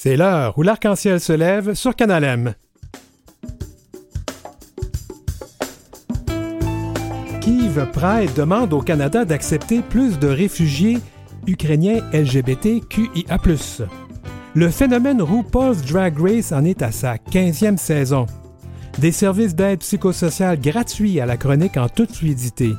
[0.00, 2.54] C'est l'heure où l'arc-en-ciel se lève sur Canal M.
[7.92, 10.98] Pride demande au Canada d'accepter plus de réfugiés
[11.48, 13.38] ukrainiens LGBTQIA+.
[14.54, 18.26] Le phénomène RuPaul's Drag Race en est à sa 15e saison.
[18.98, 22.74] Des services d'aide psychosociale gratuits à la chronique en toute fluidité.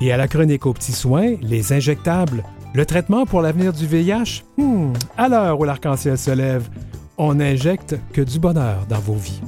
[0.00, 2.42] Et à la chronique aux petits soins, les injectables,
[2.74, 4.42] le traitement pour l'avenir du VIH?
[4.58, 6.68] Hmm, à l'heure où l'arc-en-ciel se lève,
[7.16, 9.40] on n'injecte que du bonheur dans vos vies.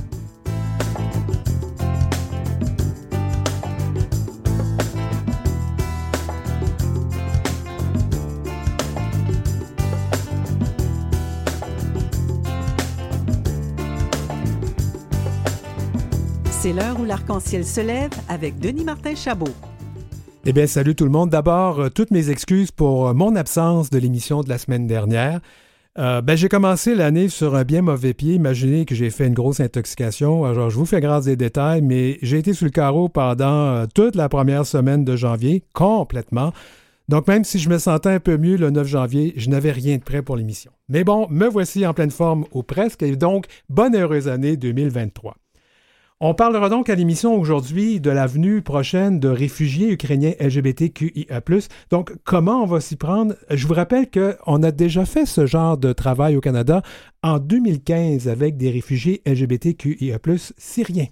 [16.48, 19.52] C'est l'heure où l'arc-en-ciel se lève avec Denis Martin Chabot.
[20.48, 21.28] Eh bien, salut tout le monde.
[21.28, 25.40] D'abord, euh, toutes mes excuses pour euh, mon absence de l'émission de la semaine dernière.
[25.98, 28.34] Euh, ben, j'ai commencé l'année sur un bien mauvais pied.
[28.34, 30.44] Imaginez que j'ai fait une grosse intoxication.
[30.44, 34.14] Alors, je vous fais grâce des détails, mais j'ai été sur le carreau pendant toute
[34.14, 36.52] la première semaine de janvier, complètement.
[37.08, 39.96] Donc, même si je me sentais un peu mieux le 9 janvier, je n'avais rien
[39.96, 40.70] de prêt pour l'émission.
[40.88, 45.34] Mais bon, me voici en pleine forme ou presque, et donc, bonne heureuse année 2023.
[46.18, 51.42] On parlera donc à l'émission aujourd'hui de l'avenue prochaine de réfugiés ukrainiens LGBTQIA.
[51.90, 53.34] Donc, comment on va s'y prendre?
[53.50, 56.80] Je vous rappelle qu'on a déjà fait ce genre de travail au Canada
[57.22, 60.18] en 2015 avec des réfugiés LGBTQIA,
[60.56, 61.08] syriens.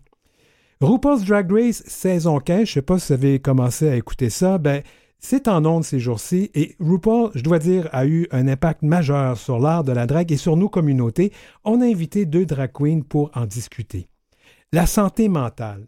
[0.81, 4.31] RuPaul's Drag Race saison 15, je ne sais pas si vous avez commencé à écouter
[4.31, 4.83] ça, ben,
[5.19, 9.37] c'est en ondes ces jours-ci et RuPaul, je dois dire, a eu un impact majeur
[9.37, 11.31] sur l'art de la drague et sur nos communautés.
[11.63, 14.09] On a invité deux drag queens pour en discuter.
[14.75, 15.87] La santé mentale.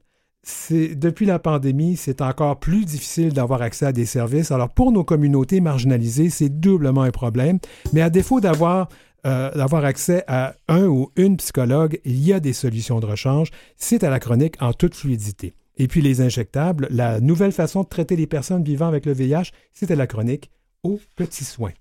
[0.70, 4.52] Depuis la pandémie, c'est encore plus difficile d'avoir accès à des services.
[4.52, 7.58] Alors pour nos communautés marginalisées, c'est doublement un problème.
[7.92, 8.88] Mais à défaut d'avoir
[9.26, 13.50] euh, d'avoir accès à un ou une psychologue, il y a des solutions de rechange.
[13.76, 15.56] C'est à la chronique en toute fluidité.
[15.78, 19.50] Et puis les injectables, la nouvelle façon de traiter les personnes vivant avec le VIH,
[19.72, 20.52] c'est à la chronique
[20.84, 21.72] aux petits soins.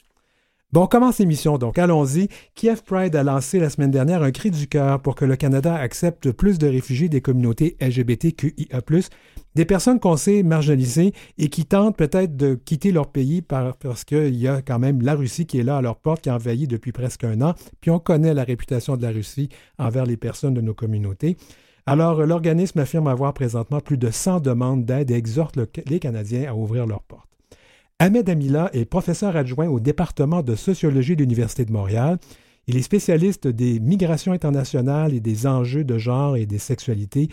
[0.75, 2.27] Bon, on commence l'émission, donc allons-y.
[2.53, 5.73] Kiev Pride a lancé la semaine dernière un cri du cœur pour que le Canada
[5.73, 8.81] accepte plus de réfugiés des communautés LGBTQIA,
[9.55, 14.35] des personnes qu'on sait marginalisées et qui tentent peut-être de quitter leur pays parce qu'il
[14.35, 16.67] y a quand même la Russie qui est là à leur porte, qui a envahi
[16.67, 17.53] depuis presque un an.
[17.79, 21.37] Puis on connaît la réputation de la Russie envers les personnes de nos communautés.
[21.85, 26.53] Alors, l'organisme affirme avoir présentement plus de 100 demandes d'aide et exhorte les Canadiens à
[26.53, 27.34] ouvrir leurs portes.
[27.99, 32.17] Ahmed Amila est professeur adjoint au département de sociologie de l'Université de Montréal.
[32.67, 37.29] Il est spécialiste des migrations internationales et des enjeux de genre et des sexualités.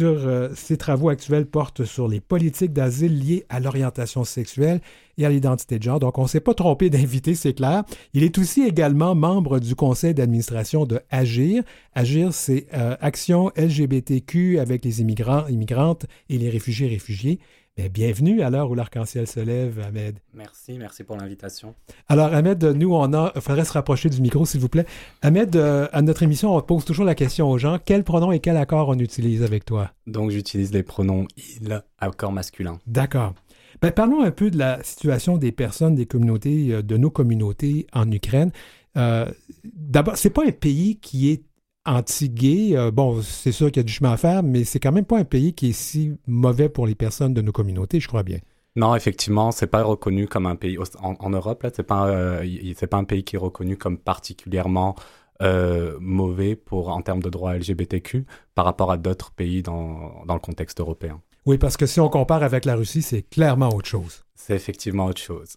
[0.00, 4.80] Euh, ses travaux actuels portent sur les politiques d'asile liées à l'orientation sexuelle
[5.18, 5.98] et à l'identité de genre.
[5.98, 7.84] Donc, on ne s'est pas trompé d'inviter, c'est clair.
[8.14, 11.64] Il est aussi également membre du conseil d'administration de Agir.
[11.94, 17.40] Agir, c'est euh, Action LGBTQ avec les immigrants, immigrantes et les réfugiés réfugiés.
[17.86, 20.18] Bienvenue à l'heure où l'arc-en-ciel se lève, Ahmed.
[20.34, 21.76] Merci, merci pour l'invitation.
[22.08, 23.30] Alors, Ahmed, nous, on a.
[23.36, 24.84] Il faudrait se rapprocher du micro, s'il vous plaît.
[25.22, 28.40] Ahmed, euh, à notre émission, on pose toujours la question aux gens quel pronom et
[28.40, 29.92] quel accord on utilise avec toi?
[30.08, 32.80] Donc, j'utilise les pronoms il, accord masculin.
[32.88, 33.34] D'accord.
[33.80, 37.86] Ben, parlons un peu de la situation des personnes, des communautés, euh, de nos communautés
[37.92, 38.50] en Ukraine.
[38.96, 39.30] Euh,
[39.64, 41.44] D'abord, c'est pas un pays qui est
[41.88, 42.76] anti-gay.
[42.76, 45.04] Euh, bon, c'est sûr qu'il y a du chemin à faire, mais c'est quand même
[45.04, 48.22] pas un pays qui est si mauvais pour les personnes de nos communautés, je crois
[48.22, 48.38] bien.
[48.76, 52.86] Non, effectivement, c'est pas reconnu comme un pays en, Europe là, c'est pas euh, c'est
[52.86, 54.94] pas un pays qui est reconnu comme particulièrement
[55.42, 58.24] euh, mauvais pour en termes de droits LGBTQ
[58.54, 61.20] par rapport à d'autres pays dans, dans le contexte européen.
[61.46, 64.22] Oui, parce que si on compare avec la Russie, c'est clairement autre chose.
[64.34, 65.56] C'est effectivement autre chose.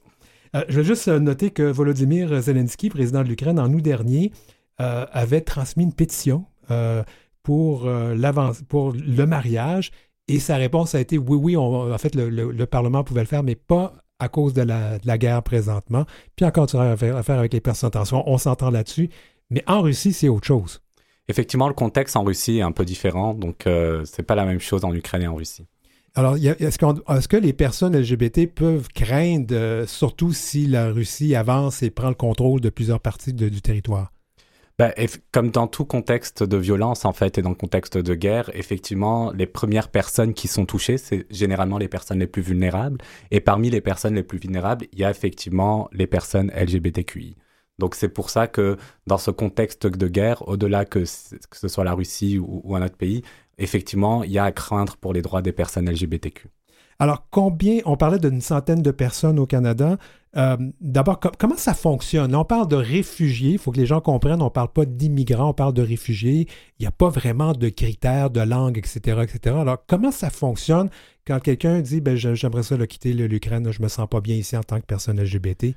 [0.67, 4.31] je vais juste noter que Volodymyr Zelensky, président de l'Ukraine, en août dernier,
[4.81, 7.03] euh, avait transmis une pétition euh,
[7.43, 8.15] pour, euh,
[8.67, 9.91] pour le mariage
[10.27, 13.53] et sa réponse a été oui, oui, en fait, le, Parlement pouvait le faire, mais
[13.53, 16.05] pas à cause de la, guerre présentement.
[16.35, 19.09] Puis encore, tu as affaire, avec les personnes en tension, on s'entend là-dessus.
[19.51, 20.81] Mais en Russie, c'est autre chose.
[21.27, 24.59] Effectivement, le contexte en Russie est un peu différent, donc ce c'est pas la même
[24.59, 25.67] chose en Ukraine et en Russie.
[26.15, 32.09] Alors, est-ce, que les personnes LGBT peuvent craindre, surtout si la Russie avance et prend
[32.09, 34.11] le contrôle de plusieurs parties du territoire?
[34.81, 34.95] Bah,
[35.31, 39.31] comme dans tout contexte de violence, en fait, et dans le contexte de guerre, effectivement,
[39.31, 42.97] les premières personnes qui sont touchées, c'est généralement les personnes les plus vulnérables.
[43.29, 47.35] Et parmi les personnes les plus vulnérables, il y a effectivement les personnes LGBTQI.
[47.77, 48.75] Donc c'est pour ça que
[49.05, 52.97] dans ce contexte de guerre, au-delà que, ce soit la Russie ou, ou, un autre
[52.97, 53.21] pays,
[53.59, 56.47] effectivement, il y a à craindre pour les droits des personnes LGBTQ.
[57.01, 59.97] Alors, combien, on parlait d'une centaine de personnes au Canada.
[60.37, 62.35] Euh, d'abord, comment ça fonctionne?
[62.35, 65.49] On parle de réfugiés, il faut que les gens comprennent, on ne parle pas d'immigrants,
[65.49, 66.47] on parle de réfugiés.
[66.77, 69.55] Il n'y a pas vraiment de critères de langue, etc., etc.
[69.57, 70.91] Alors, comment ça fonctionne
[71.25, 74.55] quand quelqu'un dit, ben, j'aimerais ça quitter l'Ukraine, je ne me sens pas bien ici
[74.55, 75.73] en tant que personne LGBT?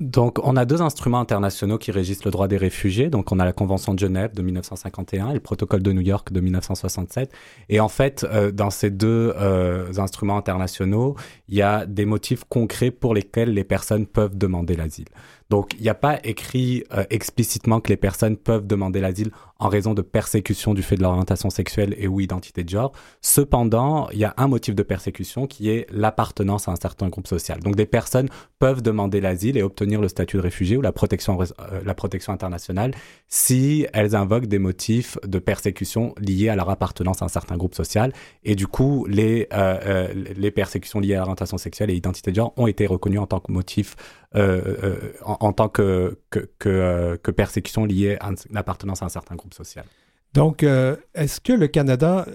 [0.00, 3.10] Donc, on a deux instruments internationaux qui régissent le droit des réfugiés.
[3.10, 6.32] Donc, on a la Convention de Genève de 1951 et le Protocole de New York
[6.32, 7.30] de 1967.
[7.68, 11.16] Et en fait, euh, dans ces deux euh, instruments internationaux,
[11.48, 15.08] il y a des motifs concrets pour lesquels les personnes peuvent demander l'asile.
[15.50, 19.68] Donc, il n'y a pas écrit euh, explicitement que les personnes peuvent demander l'asile en
[19.68, 22.92] raison de persécution du fait de leur orientation sexuelle et ou identité de genre.
[23.20, 27.26] Cependant, il y a un motif de persécution qui est l'appartenance à un certain groupe
[27.26, 27.58] social.
[27.60, 28.28] Donc, des personnes
[28.60, 32.92] peuvent demander l'asile et obtenir le statut de réfugié ou la protection, euh, internationale
[33.26, 37.74] si elles invoquent des motifs de persécution liés à leur appartenance à un certain groupe
[37.74, 38.12] social.
[38.44, 42.52] Et du coup, les, euh, les persécutions liées à l'orientation sexuelle et identité de genre
[42.56, 43.96] ont été reconnues en tant que motif
[44.36, 49.06] euh, euh, en, tant que, que, que, euh, que, persécution liée à une appartenance à
[49.06, 49.84] un certain groupe social.
[50.34, 52.26] Donc, est-ce que le Canada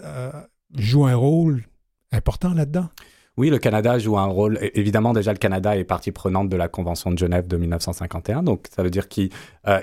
[0.73, 1.63] joue un rôle
[2.11, 2.89] important là-dedans?
[3.37, 4.59] Oui, le Canada joue un rôle.
[4.73, 8.43] Évidemment, déjà, le Canada est partie prenante de la Convention de Genève de 1951.
[8.43, 9.29] Donc, ça veut dire qu'il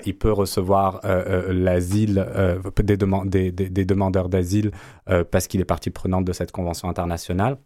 [0.05, 1.01] il peut recevoir
[1.49, 2.27] l'asile
[2.75, 4.69] des, des, des, demandeurs d'asile
[5.31, 7.57] parce qu'il est partie prenante de cette Convention internationale.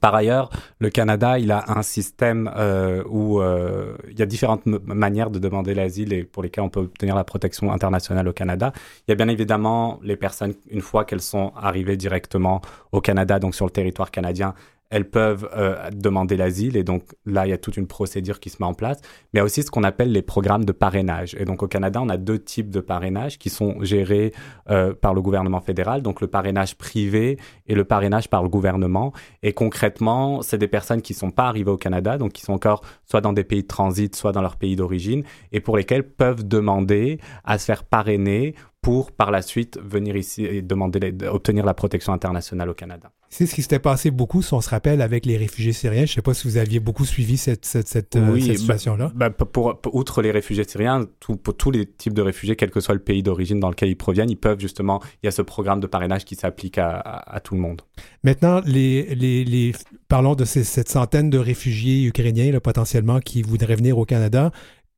[0.00, 4.66] Par ailleurs, le Canada, il a un système euh, où euh, il y a différentes
[4.66, 8.72] manières de demander l'asile et pour lesquelles on peut obtenir la protection internationale au Canada.
[9.06, 12.60] Il y a bien évidemment les personnes, une fois qu'elles sont arrivées directement
[12.92, 14.54] au Canada, donc sur le territoire canadien,
[14.94, 18.48] elles peuvent euh, demander l'asile et donc là, il y a toute une procédure qui
[18.48, 19.00] se met en place.
[19.02, 21.34] Mais il y a aussi ce qu'on appelle les programmes de parrainage.
[21.36, 24.32] Et donc au Canada, on a deux types de parrainage qui sont gérés
[24.70, 29.12] euh, par le gouvernement fédéral, donc le parrainage privé et le parrainage par le gouvernement.
[29.42, 32.52] Et concrètement, c'est des personnes qui ne sont pas arrivées au Canada, donc qui sont
[32.52, 36.04] encore soit dans des pays de transit, soit dans leur pays d'origine, et pour lesquels
[36.04, 41.64] peuvent demander à se faire parrainer pour par la suite venir ici et demander obtenir
[41.64, 43.10] la protection internationale au Canada.
[43.30, 46.04] C'est ce qui s'était passé beaucoup, si on se rappelle, avec les réfugiés syriens.
[46.04, 49.10] Je ne sais pas si vous aviez beaucoup suivi cette, cette, euh, bah, situation-là.
[49.14, 51.08] Bah, pour, outre les réfugiés syriens,
[51.42, 53.96] pour tous les types de réfugiés, quel que soit le pays d'origine dans lequel ils
[53.96, 57.54] proviennent, ils peuvent justement, il y a ce programme de parrainage qui s'applique à, tout
[57.54, 57.82] le monde.
[58.22, 59.72] Maintenant, les, les, les
[60.08, 64.52] parlons de cette centaine de réfugiés ukrainiens là, potentiellement qui voudraient venir au Canada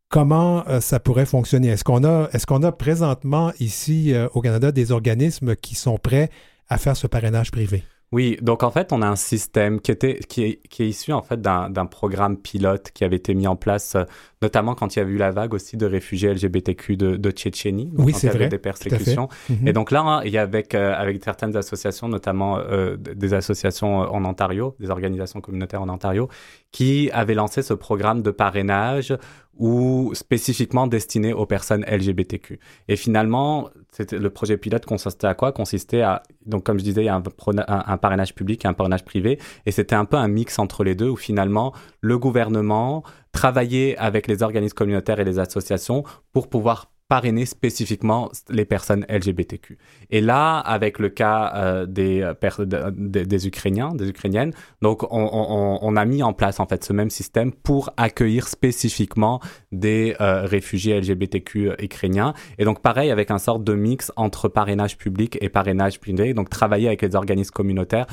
[0.08, 1.68] comment euh, ça pourrait fonctionner?
[1.68, 5.98] Est-ce qu'on a, est qu'on a présentement ici euh, au Canada des organismes qui sont
[5.98, 6.30] prêts
[6.68, 7.84] à faire ce parrainage privé?
[8.12, 11.12] Oui, donc en fait, on a un système qui, était, qui, est, qui est issu
[11.12, 14.04] en fait d'un programme pilote qui avait été mis en place, euh,
[14.42, 17.90] notamment quand il y a eu la vague aussi de réfugiés LGBTQ de, de Tchétchénie,
[17.98, 19.28] oui, c'est vrai, des persécutions.
[19.50, 19.66] Mhm.
[19.66, 22.60] Et donc là, hein, il y a avec, avec certaines associations, notamment
[22.96, 26.28] des associations en Ontario, des organisations communautaires en Ontario,
[26.70, 29.16] qui avaient lancé ce programme de parrainage
[29.58, 32.58] ou spécifiquement destiné aux personnes LGBTQ.
[32.88, 33.70] Et finalement,
[34.12, 35.52] le projet pilote consistait à quoi?
[35.52, 39.04] Consistait à, donc comme je disais, il y a un, parrainage public et un parrainage
[39.04, 43.96] privé, et c'était un peu un mix entre les deux où finalement le gouvernement travaillait
[43.96, 49.78] avec les organismes communautaires et les associations pour pouvoir parrainer spécifiquement les personnes LGBTQ.
[50.10, 56.04] Et là, avec le cas euh, des, euh, des, Ukrainiens, des Ukrainiennes, donc on, a
[56.04, 61.72] mis en place en fait ce même système pour accueillir spécifiquement des euh, réfugiés LGBTQ
[61.78, 62.34] ukrainiens.
[62.58, 66.50] Et donc pareil, avec un sort de mix entre parrainage public et parrainage privé, donc
[66.50, 68.06] travailler avec les organismes communautaires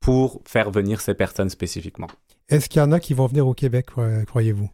[0.00, 2.08] pour faire venir ces personnes spécifiquement.
[2.48, 3.86] Est-ce qu'il y en a qui vont venir au Québec,
[4.26, 4.70] croyez-vous?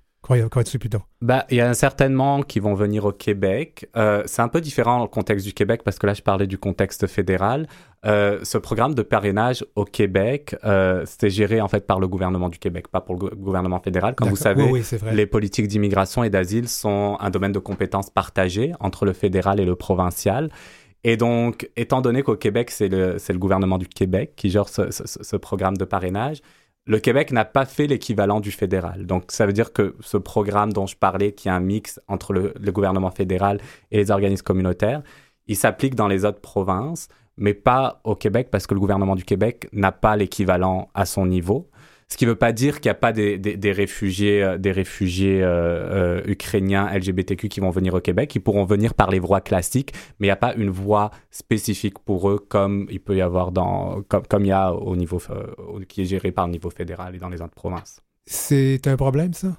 [1.23, 3.89] Bah, Il y en a certainement qui vont venir au Québec.
[3.97, 6.49] Euh, c'est un peu différent dans le contexte du Québec parce que là, je parlais
[6.49, 7.69] du contexte fédéral.
[8.05, 12.49] Euh, ce programme de parrainage au Québec, euh, c'était géré en fait par le gouvernement
[12.49, 14.15] du Québec, pas pour le gouvernement fédéral.
[14.17, 14.69] Comme vous savez,
[15.13, 19.65] les politiques d'immigration et d'asile sont un domaine de compétences partagé entre le fédéral et
[19.65, 20.51] le provincial.
[21.05, 24.91] Et donc, étant donné qu'au Québec, c'est le, le gouvernement du Québec qui gère ce,
[24.91, 26.43] ce programme de parrainage,
[26.87, 29.07] le Québec n'a pas fait l'équivalent du fédéral.
[29.07, 32.33] Donc, ça veut dire que ce programme dont je parlais, qui est un mix entre
[32.33, 35.03] le, gouvernement fédéral et les organismes communautaires,
[35.49, 39.25] il s'applique dans les autres provinces, mais pas au Québec parce que le gouvernement du
[39.25, 41.69] Québec n'a pas l'équivalent à son niveau.
[42.09, 45.43] Ce qui ne veut pas dire qu'il n'y a pas des, des, réfugiés, des réfugiés
[45.43, 48.33] euh, euh, euh, ukrainiens LGBTQ qui vont venir au Québec.
[48.35, 51.99] Ils pourront venir par les voies classiques, mais il n'y a pas une voie spécifique
[51.99, 55.21] pour eux comme il peut y avoir dans, comme, comme il y a au niveau,
[55.89, 58.01] qui est géré par le niveau fédéral et dans les autres provinces.
[58.25, 59.57] C'est un problème, ça?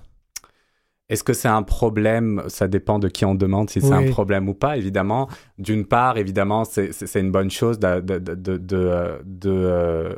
[1.09, 2.43] Est-ce que c'est un problème?
[2.47, 5.29] Ça dépend de qui on demande si c'est un problème ou pas, évidemment.
[5.57, 8.57] D'une part, évidemment, c'est une bonne chose de, de, de,
[9.23, 10.17] de,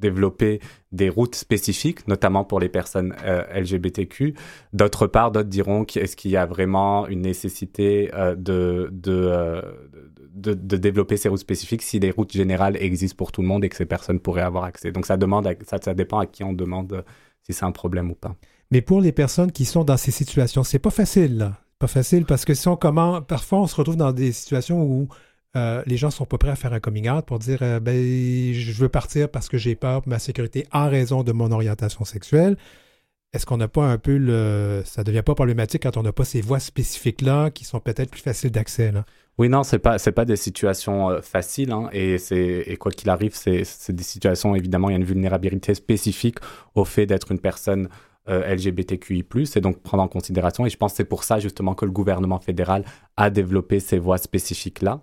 [0.00, 0.60] développer
[0.92, 4.34] des routes spécifiques, notamment pour les personnes euh, LGBTQ.
[4.72, 9.62] D'autre part, d'autres diront qu'est-ce qu'il y a vraiment une nécessité euh, de, de,
[10.34, 13.64] de, de, développer ces routes spécifiques si les routes générales existent pour tout le monde
[13.64, 14.90] et que ces personnes pourraient avoir accès?
[14.90, 17.04] Donc ça, demande ça, ça dépend à qui on demande
[17.42, 18.34] si c'est un problème ou pas.
[18.70, 21.52] Mais pour les personnes qui sont dans ces situations, c'est pas facile.
[21.78, 25.08] Pas facile parce que si on commence, parfois on se retrouve dans des situations où
[25.56, 27.94] euh, les gens sont pas prêts à faire un coming out pour dire euh, ben
[28.54, 32.04] je veux partir parce que j'ai peur pour ma sécurité en raison de mon orientation
[32.04, 32.56] sexuelle.
[33.32, 34.82] Est-ce qu'on n'a pas un peu le.
[34.84, 38.20] Ça devient pas problématique quand on n'a pas ces voies spécifiques-là qui sont peut-être plus
[38.20, 38.92] faciles d'accès?
[39.38, 43.34] Oui, non, c'est pas pas des situations euh, faciles, hein, et et quoi qu'il arrive,
[43.34, 46.38] c'est des situations évidemment il y a une vulnérabilité spécifique
[46.74, 47.88] au fait d'être une personne
[48.28, 49.24] LGBTQI+,
[49.56, 50.64] et donc prendre en considération.
[50.64, 52.84] Et je pense que c'est pour ça justement que le gouvernement fédéral
[53.16, 55.00] a développé ces voies spécifiques là.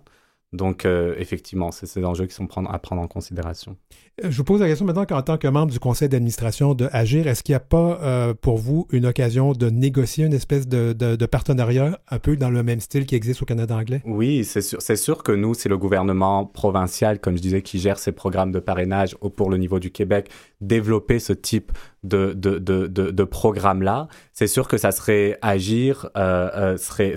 [0.54, 3.76] Donc, euh, effectivement, c'est ces enjeux qui sont à prendre en considération.
[4.24, 6.88] Euh, je vous pose la question maintenant qu'en tant que membre du conseil d'administration de
[6.90, 10.66] Agir, est-ce qu'il n'y a pas euh, pour vous une occasion de négocier une espèce
[10.66, 14.00] de, partenariat un peu dans le même style qui existe au Canada anglais?
[14.06, 17.98] Oui, c'est sûr, sûr que nous, c'est le gouvernement provincial, comme je disais, qui gère
[17.98, 20.30] ces programmes de parrainage pour le niveau du Québec,
[20.62, 21.72] développer ce type
[22.04, 24.08] de, de, programme-là.
[24.32, 27.14] C'est sûr que ça serait Agir, serait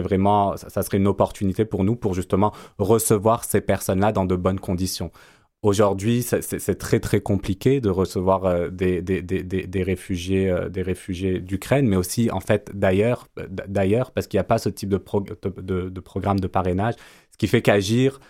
[0.00, 4.60] vraiment, ça, serait une opportunité pour nous pour justement recevoir ces personnes-là dans de bonnes
[4.60, 5.10] conditions.
[5.62, 10.82] Aujourd'hui, c'est très très compliqué de recevoir euh, des, des, des, des, réfugiés euh, des
[10.82, 13.26] réfugiés d'Ukraine, mais aussi en fait d'ailleurs
[13.66, 15.02] d'ailleurs parce qu'il n'y a pas ce type de,
[15.62, 16.94] de, de, programme de parrainage,
[17.32, 18.20] ce qui fait qu'agir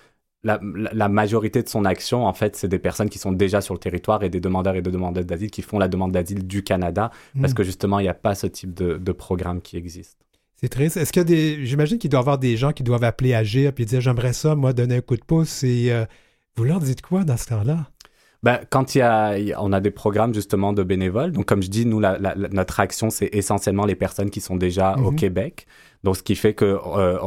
[0.47, 3.75] la, la, majorité de son action, en fait, c'est des personnes qui sont déjà sur
[3.75, 6.63] le territoire et des demandeurs et des demandeuses d'asile qui font la demande d'asile du
[6.63, 7.11] Canada,
[7.41, 7.55] parce mmh.
[7.57, 10.19] que justement, il n'y a pas ce type de, de programme qui existe.
[10.57, 10.97] C'est triste.
[10.97, 11.67] Est-ce qu'il y a des.
[11.67, 14.55] J'imagine qu'il doit y avoir des gens qui doivent appeler Agir puis dire J'aimerais ça,
[14.55, 15.63] moi, donner un coup de pouce.
[15.63, 16.07] Et euh,
[16.57, 17.91] vous leur dites quoi dans ce temps-là?
[18.43, 21.33] Ben, quand il y a, on a des programmes justement de bénévoles.
[21.33, 22.19] Donc, comme je dis, nous, la,
[22.53, 25.17] notre action, c'est essentiellement les personnes qui sont déjà au mhm.
[25.17, 25.67] Québec.
[26.05, 27.19] Donc, ce qui fait que euh,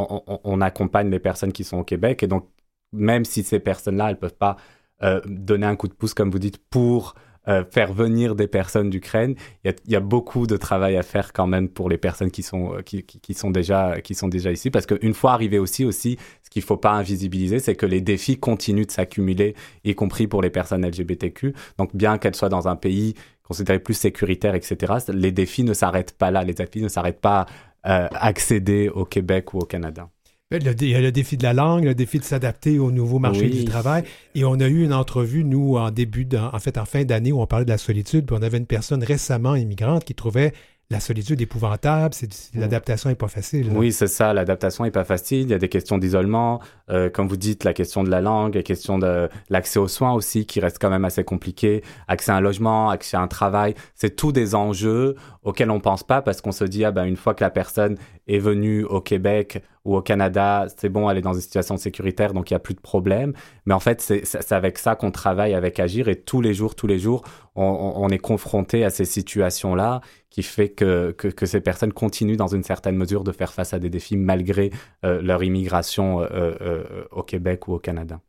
[0.44, 2.24] on, accompagne les personnes qui sont au Québec.
[2.24, 2.48] Et donc,
[2.91, 4.58] même si ces personnes-là, elles peuvent pas
[5.01, 7.15] euh, donner un coup de pouce, comme vous dites, pour
[7.48, 9.36] euh, faire venir des personnes d'Ukraine.
[9.63, 12.74] Il y, a, beaucoup de travail à faire quand même pour les personnes qui sont,
[12.75, 14.69] euh, qui, sont, déjà, qui sont déjà ici.
[14.69, 18.01] Parce qu'une fois arrivé aussi, aussi, ce qu'il ne faut pas invisibiliser, c'est que les
[18.01, 19.55] défis continuent de s'accumuler,
[19.86, 21.53] y compris pour les personnes LGBTQ.
[21.77, 26.17] Donc, bien qu'elles soient dans un pays considéré plus sécuritaire, etc., les défis ne s'arrêtent
[26.17, 26.43] pas là.
[26.43, 27.46] Les défis ne s'arrêtent pas
[27.84, 30.10] à accéder au Québec ou au Canada.
[30.51, 33.50] Il y a le défi de la langue, le défi de s'adapter au nouveau marché
[33.50, 34.03] du travail.
[34.34, 37.39] Et on a eu une entrevue, nous, en début, en fait, en fin d'année, où
[37.39, 38.25] on parlait de la solitude.
[38.25, 40.53] Puis on avait une personne récemment immigrante qui trouvait
[40.91, 43.70] la solitude épouvantable, c'est, l'adaptation n'est pas facile.
[43.75, 45.41] Oui, c'est ça, l'adaptation n'est pas facile.
[45.41, 48.56] Il y a des questions d'isolement, euh, comme vous dites, la question de la langue,
[48.56, 52.38] la question de l'accès aux soins aussi, qui reste quand même assez compliqué, accès à
[52.38, 53.75] un logement, accès à un travail.
[53.94, 57.18] C'est tous des enjeux auxquels on pense pas parce qu'on se dit, ah ben, une
[57.18, 57.96] fois que la personne
[58.29, 62.33] est venue au Québec ou au Canada, c'est bon, elle est dans une situation sécuritaire,
[62.33, 63.33] donc il n'y a plus de problème.
[63.65, 66.88] Mais en fait, c'est avec ça qu'on travaille avec Agir et tous les jours, tous
[66.88, 67.24] les jours,
[67.55, 72.63] on, est confronté à ces situations-là qui fait que, que, ces personnes continuent dans une
[72.63, 74.71] certaine mesure de faire face à des défis malgré
[75.03, 78.21] euh, leur immigration euh, euh, au Québec ou au Canada.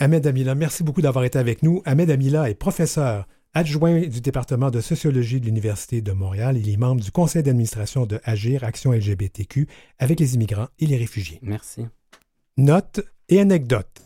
[0.00, 1.82] Ahmed Amila, merci beaucoup d'avoir été avec nous.
[1.84, 3.26] Ahmed Amila est professeur
[3.56, 6.58] adjoint du département de sociologie de l'Université de Montréal.
[6.58, 9.66] Il est membre du conseil d'administration de Agir Action LGBTQ
[9.98, 11.38] avec les immigrants et les réfugiés.
[11.40, 11.86] Merci.
[12.58, 14.02] Notes et anecdotes.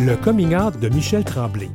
[0.00, 1.68] Le coming out de Michel Tremblay.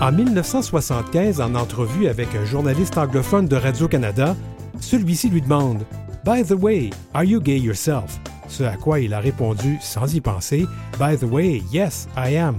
[0.00, 4.36] En 1975, en entrevue avec un journaliste anglophone de Radio-Canada,
[4.80, 5.84] celui-ci lui demande
[6.24, 8.20] By the way, are you gay yourself?
[8.46, 10.66] Ce à quoi il a répondu sans y penser
[11.00, 12.56] By the way, yes, I am.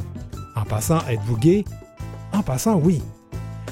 [0.56, 1.66] En passant, êtes-vous gay?
[2.34, 3.02] En passant, oui.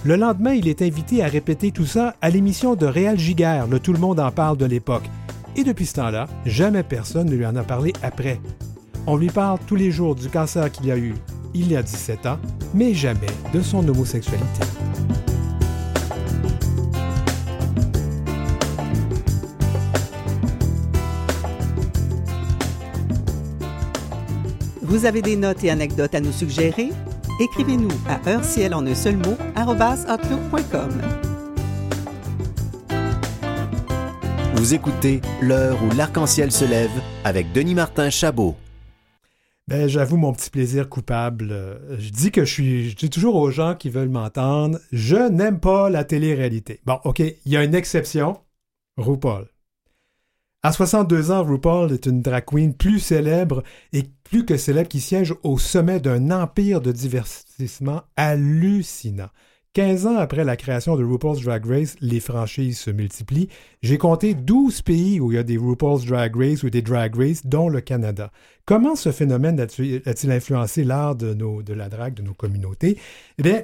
[0.03, 3.79] Le lendemain, il est invité à répéter tout ça à l'émission de Réal Giguère, le
[3.79, 5.09] Tout le monde en parle de l'époque.
[5.55, 8.41] Et depuis ce temps-là, jamais personne ne lui en a parlé après.
[9.07, 11.13] On lui parle tous les jours du cancer qu'il a eu
[11.53, 12.39] il y a 17 ans,
[12.73, 14.72] mais jamais de son homosexualité.
[24.93, 26.91] Vous avez des notes et anecdotes à nous suggérer?
[27.39, 31.01] Écrivez-nous à heure en un seul mot outlook.com.
[34.53, 36.91] Vous écoutez L'heure où l'arc-en-ciel se lève
[37.23, 38.55] avec Denis Martin Chabot.
[39.67, 41.79] Ben, j'avoue mon petit plaisir coupable.
[41.97, 45.59] Je dis que je suis, je dis toujours aux gens qui veulent m'entendre, je n'aime
[45.59, 46.81] pas la télé-réalité.
[46.85, 48.37] Bon, OK, il y a une exception,
[48.97, 49.52] RuPaul.
[50.65, 55.01] À 62 ans, RuPaul est une drag queen plus célèbre et plus que célèbre qui
[55.01, 59.27] siège au sommet d'un empire de divertissement hallucinant.
[59.73, 63.49] 15 ans après la création de RuPaul's Drag Race, les franchises se multiplient.
[63.81, 67.13] J'ai compté 12 pays où il y a des RuPaul's Drag Race ou des Drag
[67.13, 68.31] Race, dont le Canada.
[68.65, 72.97] Comment ce phénomène a-t-il influencé l'art de, la drague de nos communautés?
[73.37, 73.63] Eh bien,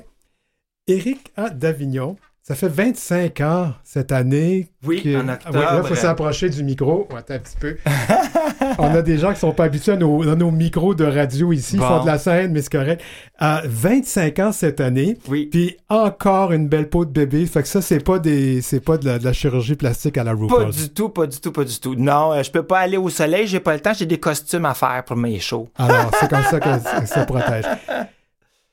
[0.87, 1.49] Éric A.
[1.49, 2.17] d'Avignon
[2.49, 4.71] ça fait 25 ans cette année.
[4.83, 5.15] Oui, que...
[5.15, 5.59] en ah octobre.
[5.59, 7.07] là, il faut s'approcher du micro.
[7.15, 7.77] attends un petit peu.
[8.79, 11.53] On a des gens qui ne sont pas habitués à nos, nos, micros de radio
[11.53, 11.75] ici.
[11.75, 13.03] Ils font de la scène, mais c'est correct.
[13.37, 15.15] À 25 ans cette année.
[15.27, 15.45] Oui.
[15.45, 17.45] Puis encore une belle peau de bébé.
[17.45, 20.65] Fait que ça, c'est pas des c'est pas de la, chirurgie plastique à la RuPaul.
[20.65, 21.93] Pas du tout, pas du tout, pas du tout.
[21.93, 24.65] Non, euh, je peux pas aller au soleil, j'ai pas le temps, j'ai des costumes
[24.65, 25.69] à faire pour mes shows.
[25.77, 27.65] Alors, c'est comme ça que ça protège.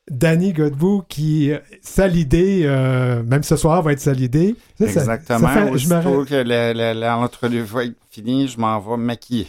[0.09, 4.55] Danny Godbout qui salidé, euh, même ce soir va être salidé.
[4.79, 5.39] Exactement.
[5.39, 9.47] Ça, fait, Aussitôt que l'entrevue va être finie, je m'en vais maquiller.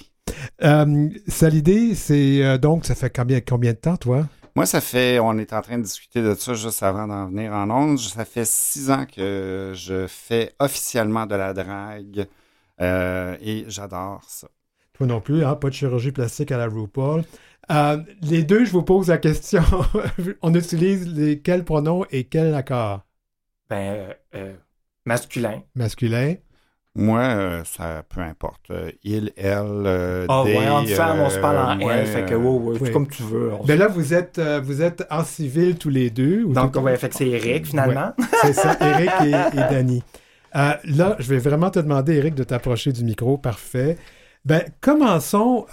[0.62, 4.26] Euh, salidé, c'est euh, donc, ça fait combien, combien de temps, toi?
[4.56, 7.52] Moi, ça fait, on est en train de discuter de ça juste avant d'en venir
[7.52, 7.98] en ondes.
[7.98, 12.26] Ça fait six ans que je fais officiellement de la drague
[12.80, 14.48] et j'adore ça.
[14.94, 15.54] Toi non plus, hein?
[15.54, 17.22] pas de chirurgie plastique à la RuPaul.
[17.70, 19.62] Euh, les deux, je vous pose la question.
[20.42, 23.02] On utilise les, quels pronoms et quel accord?
[23.68, 24.54] Ben, euh,
[25.04, 25.62] masculin.
[25.75, 26.34] Masculin.
[26.94, 28.72] Moi, ça peu importe.
[29.04, 32.90] il, elle, Ah ouais, en femme, on se parle en elle, fait que ouais, ouais,
[32.90, 33.52] comme tu veux.
[33.68, 36.44] Mais là, vous êtes, vous êtes en civil tous les deux.
[36.46, 38.14] Donc, ouais, fait que c'est Eric, finalement.
[38.42, 40.02] c'est ça, Eric et, et Danny.
[40.52, 43.38] là, je vais vraiment te demander, Eric, de t'approcher du micro.
[43.38, 43.96] Parfait.
[44.44, 45.66] Ben, commençons.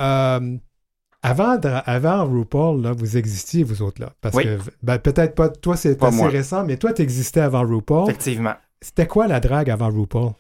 [1.26, 4.12] Avant, avant RuPaul, là, vous existiez, vous autres, là.
[4.22, 8.10] Parce que, ben, peut-être pas, toi, c'est assez récent, mais toi, tu existais avant RuPaul.
[8.10, 8.54] Effectivement.
[8.80, 10.34] C'était quoi la drague avant RuPaul?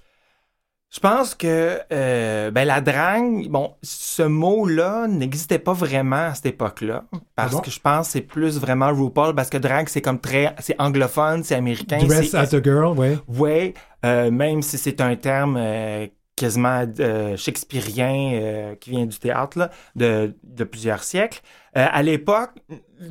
[0.91, 6.45] Je pense que euh, ben, la drague, bon, ce mot-là n'existait pas vraiment à cette
[6.45, 7.05] époque-là.
[7.35, 10.19] Parce ah que je pense que c'est plus vraiment RuPaul, parce que drague, c'est comme
[10.19, 10.55] très.
[10.59, 11.97] C'est anglophone, c'est américain.
[11.97, 13.17] Dress as a girl, oui.
[13.27, 13.73] Oui,
[14.05, 19.69] euh, même si c'est un terme euh, quasiment euh, shakespearien euh, qui vient du théâtre
[19.95, 21.41] de, de, plusieurs siècles.
[21.77, 22.51] Euh, à l'époque,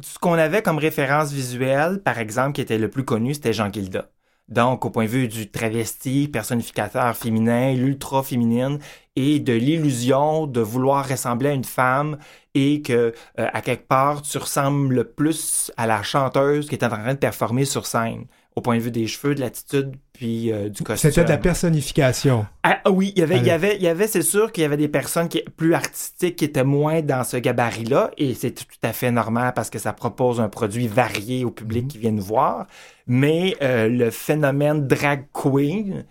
[0.02, 3.72] ce qu'on avait comme référence visuelle, par exemple, qui était le plus connu, c'était Jean
[3.72, 4.10] Gilda.
[4.48, 8.78] Donc, au point de vue du travesti, personnificateur féminin, l'ultra féminine,
[9.16, 12.18] et de l'illusion de vouloir ressembler à une femme
[12.54, 16.90] et que, à quelque part, tu ressembles le plus à la chanteuse qui est en
[16.90, 20.68] train de performer sur scène au point de vue des cheveux, de l'attitude, puis euh,
[20.68, 21.10] du costume.
[21.10, 22.46] C'était de la personnification.
[22.62, 24.62] Ah, ah oui, il y avait, il y avait, il y avait, c'est sûr qu'il
[24.62, 28.52] y avait des personnes qui plus artistiques, qui étaient moins dans ce gabarit-là, et c'est
[28.52, 31.88] tout à fait normal parce que ça propose un produit varié au public mhm.
[31.88, 32.66] qui vient nous voir.
[33.08, 36.04] Mais euh, le phénomène drag queen,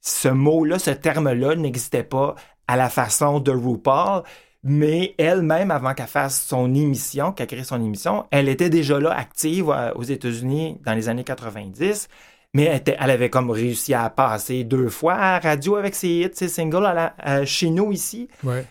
[0.00, 2.36] ce mot-là, ce terme-là n'existait pas
[2.68, 4.22] à la façon de RuPaul
[4.68, 9.12] mais elle-même, avant qu'elle fasse son émission, qu'elle crée son émission, elle était déjà là,
[9.12, 12.08] active euh, aux États-Unis dans les années 90,
[12.54, 16.30] mais elle, avait comme réussi à passer deux fois à la radio avec ses hits,
[16.32, 18.28] ses singles à chez nous ici.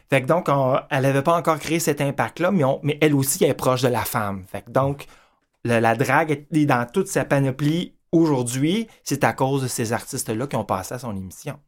[0.09, 0.49] Fait que donc,
[0.89, 4.03] elle n'avait pas encore créé cet impact-là, mais, mais, elle aussi est proche de la
[4.03, 4.43] femme.
[4.51, 5.05] Fait que donc,
[5.63, 10.55] la drague est dans toute sa panoplie aujourd'hui, c'est à cause de ces artistes-là qui
[10.55, 11.59] ont passé à son émission.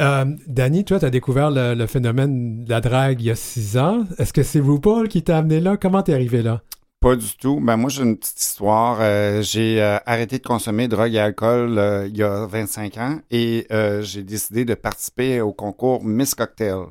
[0.00, 3.78] Euh, Danny, toi, tu as découvert le, phénomène de la drague il y a six
[3.78, 4.04] ans.
[4.18, 5.76] Est-ce que c'est RuPaul qui t'a amené là?
[5.76, 6.62] Comment t'es arrivé là?
[7.04, 7.60] Pas du tout.
[7.60, 8.96] Ben moi, j'ai une petite histoire.
[9.00, 13.18] Euh, j'ai euh, arrêté de consommer drogue et alcool euh, il y a 25 ans
[13.30, 13.66] et
[14.00, 16.86] j'ai décidé de participer au concours Miss Cocktail.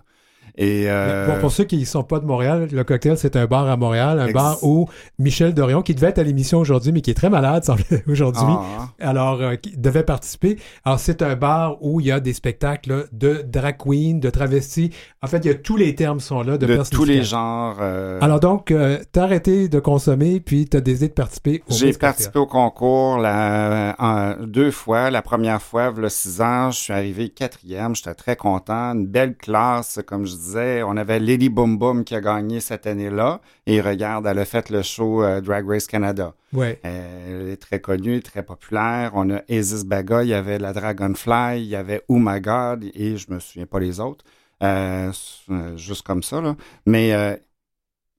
[0.56, 3.68] Et euh, pour, ceux qui ne sont pas de Montréal, le cocktail, c'est un bar
[3.68, 4.88] à Montréal, un bar où
[5.18, 7.63] Michel Dorion, qui devait être à l'émission aujourd'hui, mais qui est très malade
[8.08, 8.89] aujourd'hui, ah.
[9.00, 10.60] alors euh, qui devait participer.
[10.86, 14.92] Alors, c'est un bar où il y a des spectacles de drag queen, de travestis.
[15.24, 17.78] En fait, il y a tous les termes sont là, de, de tous les genres.
[17.82, 18.20] Euh...
[18.22, 22.38] Alors donc, euh, t'as arrêté de consommer, puis t'as décidé de participer au J'ai participé
[22.38, 25.10] au concours la, deux fois.
[25.10, 27.96] La première fois, il y a six ans, je suis arrivé quatrième.
[27.96, 28.94] J'étais très content.
[28.94, 33.42] Une belle classe, comme je on avait Lady Boom Boom qui a gagné cette année-là.
[33.66, 36.34] Et regarde, elle a fait le show euh, Drag Race Canada.
[36.52, 36.80] Ouais.
[36.84, 39.12] elle est très connue, très populaire.
[39.16, 42.86] On a Isis Baga, il y avait la Dragonfly, il y avait Oh My God,
[42.94, 44.24] et je me souviens pas les autres.
[44.62, 45.12] Euh,
[45.50, 46.56] euh, juste comme ça, là.
[46.86, 47.10] Mais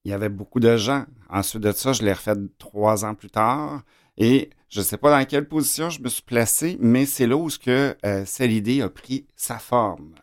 [0.05, 1.05] il y avait beaucoup de gens.
[1.31, 3.83] Ensuite de ça, je l'ai refait trois ans plus tard.
[4.17, 7.37] Et je ne sais pas dans quelle position je me suis placé, mais c'est là
[7.37, 10.15] où ce que cette idée a pris sa forme.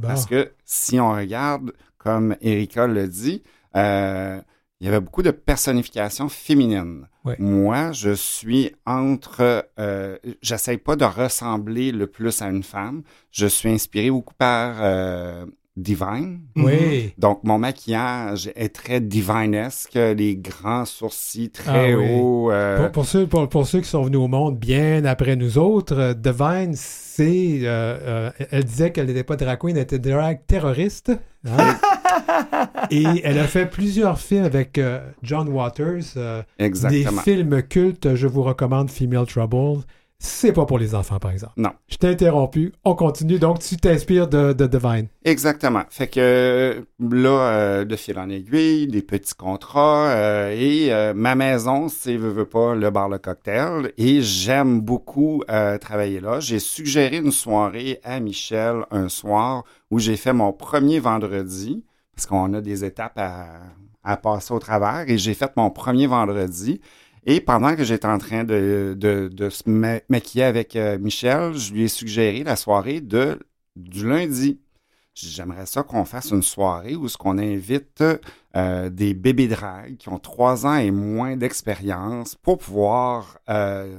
[0.00, 3.42] Parce que si on regarde, comme Erika le dit,
[3.76, 4.40] euh,
[4.80, 7.08] il y avait beaucoup de personnification féminine.
[7.38, 9.66] Moi, je suis entre...
[9.78, 13.02] Euh, J'essaie pas de ressembler le plus à une femme.
[13.30, 16.40] Je suis inspiré beaucoup par euh, divine.
[16.56, 17.12] Oui.
[17.18, 22.06] Donc, mon maquillage est très divinesque, les grands sourcils très Ah oui.
[22.20, 22.50] hauts.
[22.52, 25.58] euh, Pour, pour ceux, pour, pour ceux qui sont venus au monde bien après nous
[25.58, 27.60] autres, euh, Divine, c'est.
[27.62, 31.12] euh, euh, elle disait qu'elle n'était pas drag queen, elle était drag terroriste.
[31.48, 31.78] hein.
[32.90, 36.02] Et elle a fait plusieurs films avec euh, John Waters.
[36.16, 37.20] euh, des exactement.
[37.22, 39.82] films cultes, je vous recommande Female Trouble.
[40.18, 41.52] C'est pas pour les enfants, par exemple.
[41.56, 41.70] Non.
[41.86, 42.72] Je t'ai interrompu.
[42.84, 43.38] On continue.
[43.38, 45.08] Donc, tu t'inspires de, de Divine.
[45.24, 45.82] Exactement.
[45.90, 51.34] Fait que là, euh, de fil en aiguille, des petits contrats euh, et euh, ma
[51.34, 55.42] maison, c'est veux, veux pas le bar le cocktail et j'aime beaucoup
[55.80, 56.40] travailler là.
[56.40, 62.26] J'ai suggéré une soirée à Michel un soir où j'ai fait mon premier vendredi parce
[62.26, 63.46] qu'on a des étapes à,
[64.04, 66.80] à passer au travers et j'ai fait mon premier vendredi.
[67.26, 71.54] Et pendant que j'étais en train de, de, de se ma- maquiller avec euh, Michel,
[71.54, 73.38] je lui ai suggéré la soirée de
[73.76, 74.60] du lundi.
[75.14, 78.04] J'aimerais ça qu'on fasse une soirée où ce qu'on invite
[78.56, 83.98] euh, des bébés drags qui ont trois ans et moins d'expérience pour pouvoir euh,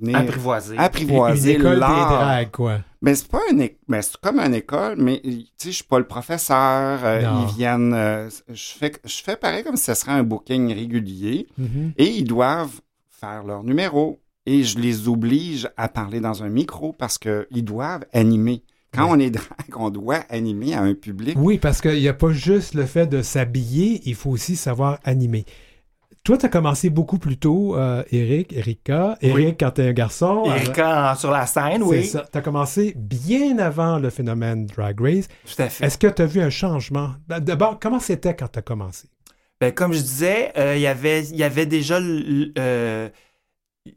[0.00, 0.76] venir Apprivoisé.
[0.78, 2.50] apprivoiser Une école des l'art.
[2.52, 2.78] quoi.
[3.02, 5.98] Mais c'est pas une, mais c'est comme une école, mais tu sais, je suis pas
[5.98, 7.00] le professeur.
[7.04, 10.72] euh, ils viennent, euh, je fais, je fais pareil comme si ce serait un booking
[10.74, 11.92] régulier, Mhm.
[11.96, 14.20] et ils doivent faire leur numéro.
[14.46, 18.62] Et je les oblige à parler dans un micro parce que ils doivent animer.
[18.92, 19.10] Quand Ouais.
[19.12, 21.36] on est drag, on doit animer à un public.
[21.38, 24.98] Oui, parce qu'il n'y a pas juste le fait de s'habiller, il faut aussi savoir
[25.04, 25.44] animer.
[26.22, 29.16] Toi, tu as commencé beaucoup plus tôt, euh, Eric, Erika.
[29.22, 30.44] Eric, quand tu es un garçon.
[30.46, 32.04] euh, Erika en- sur la scène, c'est oui.
[32.04, 32.26] ça.
[32.30, 35.28] Tu as commencé bien avant le phénomène Drag Race.
[35.46, 35.86] Tout à fait.
[35.86, 37.12] Est-ce que tu as vu un changement?
[37.26, 39.08] D'abord, comment c'était quand tu as commencé?
[39.62, 43.08] Ben, comme je disais, euh, il y avait- il y avait déjà le, euh,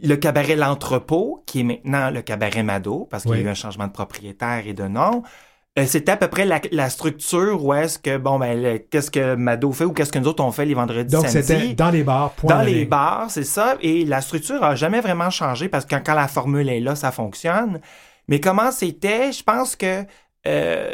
[0.01, 3.39] le cabaret L'Entrepôt, qui est maintenant le cabaret Mado, parce qu'il Oui.
[3.39, 5.23] y a eu un changement de propriétaire et de nom.
[5.79, 9.09] Euh, C'était à peu près la, la structure où est-ce que, bon, ben, le- qu'est-ce
[9.09, 11.89] que Mado fait ou qu'est-ce que nous autres on fait les vendredis Donc, c'était dans
[11.89, 12.89] les bars, point Dans les ligne.
[12.89, 13.75] bars, c'est ça.
[13.81, 16.93] Et la structure a jamais vraiment changé parce que quand, quand la formule est là,
[16.95, 17.81] ça fonctionne.
[18.27, 20.03] Mais comment c'était, je pense que
[20.45, 20.91] euh,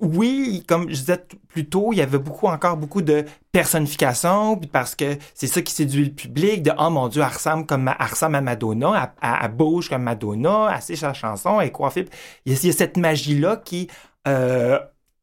[0.00, 4.68] oui, comme je disais plus tôt, il y avait beaucoup encore beaucoup de personnification puis
[4.68, 7.84] parce que c'est ça qui séduit le public de oh mon dieu, elle ressemble comme
[7.84, 11.60] ma- elle ressemble à Madonna, elle, elle- elle bouge comme Madonna, elle sait sa chanson,
[11.60, 12.06] elle est coiffée.
[12.44, 13.88] Il y a, il y a cette magie là qui
[14.28, 14.78] euh,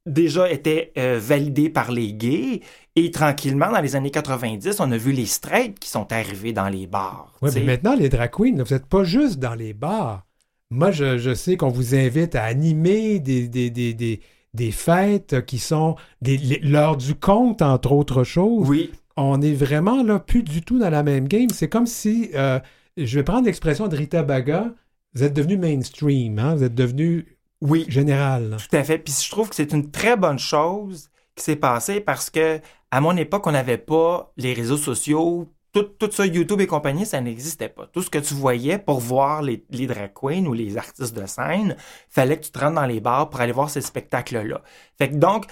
[0.05, 2.61] déjà était euh, validée par les gays
[2.95, 6.69] et tranquillement dans les années 90, on a vu les straights qui sont arrivés dans
[6.69, 7.31] les bars.
[7.41, 10.23] Oui, mais maintenant, les drag queens, vous n'êtes pas juste dans les bars.
[10.69, 14.21] Moi, je, je sais qu'on vous invite à animer des, des, des, des,
[14.53, 18.67] des fêtes qui sont des- l'heure du conte, entre autres choses.
[18.69, 21.49] Oui, On est vraiment là, plus du tout dans la même game.
[21.51, 22.59] C'est comme si, euh,
[22.97, 24.71] je vais prendre l'expression de Rita Baga,
[25.13, 26.55] vous êtes devenu mainstream, hein?
[26.55, 27.85] vous êtes devenu oui.
[27.89, 28.57] général.
[28.57, 28.97] Tout à fait.
[28.97, 33.01] Puis je trouve que c'est une très bonne chose qui s'est passée parce que à
[33.01, 35.47] mon époque, on n'avait pas les réseaux sociaux.
[35.73, 37.87] Tout, tout ça, YouTube et compagnie, ça n'existait pas.
[37.87, 41.25] Tout ce que tu voyais pour voir les, les drag queens ou les artistes de
[41.25, 41.75] scène,
[42.09, 44.61] fallait que tu te rentres dans les bars pour aller voir ces spectacles-là.
[44.99, 45.47] Fait que donc,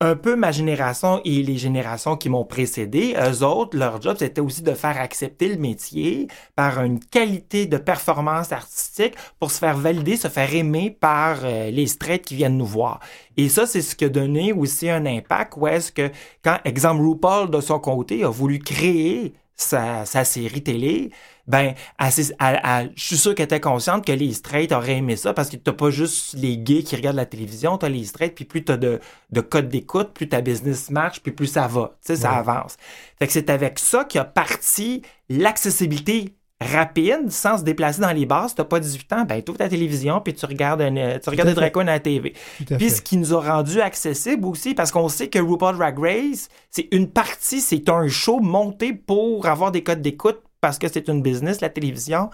[0.00, 4.42] un peu ma génération et les générations qui m'ont précédé, eux autres, leur job, c'était
[4.42, 9.78] aussi de faire accepter le métier par une qualité de performance artistique pour se faire
[9.78, 13.00] valider, se faire aimer par euh, les straights qui viennent nous voir.
[13.38, 16.10] Et ça, c'est ce qui a donné aussi un impact où est-ce que,
[16.44, 21.10] quand, exemple, RuPaul, de son côté, a voulu créer sa, sa série télé,
[21.46, 24.96] ben, elle s'est- elle- elle- je suis sûr qu'elle était consciente que les straights auraient
[24.98, 28.04] aimé ça parce que t'as pas juste les gays qui regardent la télévision, t'as les
[28.04, 31.66] straights, puis plus t'as de, de codes d'écoute, plus ta business marche, puis plus ça
[31.68, 32.76] va, tu sais, ça avance.
[33.18, 38.48] Fait que c'est avec ça qu'a parti l'accessibilité rapide, sans se déplacer dans les bars.
[38.48, 41.28] Si t'as pas 18 ans, ben, t'ouvres ta télévision, puis tu regardes, un, euh, tu
[41.28, 42.32] regardes à des à la TV.
[42.78, 46.48] Puis ce qui nous a rendu accessible aussi, parce qu'on sait que RuPaul Drag Race,
[46.70, 51.08] c'est une partie, c'est un show monté pour avoir des codes d'écoute parce que c'est
[51.08, 52.30] une business, la télévision.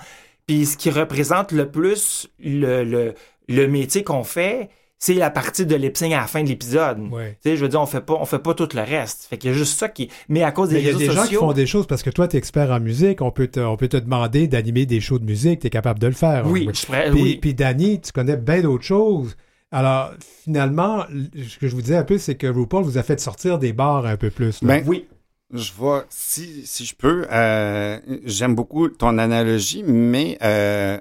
[0.47, 3.15] Puis ce qui représente le plus le, le,
[3.49, 4.71] le métier qu'on fait,
[5.05, 7.01] c'est la partie de lip à la fin de l'épisode.
[7.11, 7.37] Ouais.
[7.43, 9.25] Tu sais, je veux dire, on fait pas, on fait pas tout le reste.
[9.29, 10.09] Fait qu'il y a juste ça qui.
[10.29, 12.05] Mais à cause des Mais il y a des gens qui font des choses parce
[12.05, 13.21] que toi, tu es expert en musique.
[13.21, 15.59] On peut te, on peut te demander d'animer des shows de musique.
[15.59, 16.47] Tu es capable de le faire.
[16.47, 16.73] Oui, hein.
[16.73, 17.39] je pourrais- Puis, oui.
[17.41, 19.37] puis Danny, tu connais bien d'autres choses.
[19.73, 20.13] Alors,
[20.45, 23.59] finalement, ce que je vous disais un peu, c'est que RuPaul vous a fait sortir
[23.59, 24.63] des bars un peu plus.
[24.63, 24.69] là.
[24.69, 25.09] Ben, Oui.
[25.53, 30.97] Je vois, si, si je peux, euh, j'aime beaucoup ton analogie, mais euh,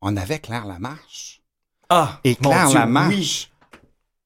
[0.00, 1.42] on avait Claire Lamarche.
[1.96, 3.48] Ah, Et Claire Dieu, Lamarche oui.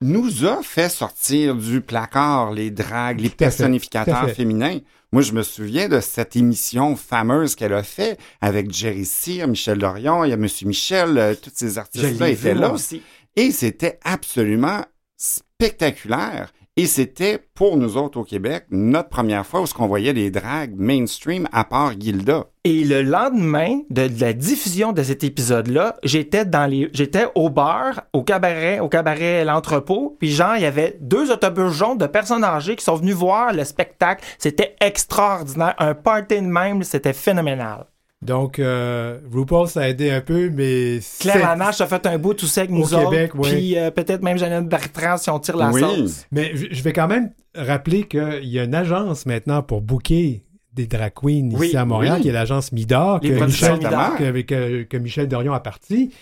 [0.00, 4.78] nous a fait sortir du placard les dragues, les personnificateurs féminins.
[5.12, 9.78] Moi, je me souviens de cette émission fameuse qu'elle a fait avec Jerry Cyr, Michel
[9.78, 12.72] Dorion, il y a Monsieur Michel, euh, tous ces artistes-là étaient vu, là.
[12.72, 13.02] aussi.
[13.36, 14.82] Et c'était absolument
[15.18, 16.52] spectaculaire.
[16.78, 20.76] Et c'était pour nous autres au Québec notre première fois où on voyait des drags
[20.76, 22.44] mainstream à part Gilda.
[22.62, 28.22] Et le lendemain de, la diffusion de cet épisode-là, j'étais les, j'étais au bar, au
[28.22, 32.76] cabaret, au cabaret l'entrepôt, puis genre il y avait deux autobus jaunes de personnes âgées
[32.76, 34.24] qui sont venus voir le spectacle.
[34.38, 37.86] C'était extraordinaire, un party de même, c'était phénoménal.
[38.20, 40.98] Donc, euh, RuPaul, ça a aidé un peu, mais...
[41.20, 43.10] Claire Lanache a fait un bout tout sec, nous Au autres.
[43.10, 43.48] Québec, oui.
[43.48, 45.80] Puis euh, peut-être même Jeannette Bertrand si on tire la Oui.
[45.80, 46.26] sauce.
[46.32, 50.86] Mais je vais quand même rappeler qu'il y a une agence maintenant pour booker des
[50.88, 52.22] drag queens Oui, ici à Montréal, oui.
[52.22, 54.16] qui est l'agence Midor, que Michel, Midor.
[54.16, 56.12] que, que- que Michel Dorion a parti.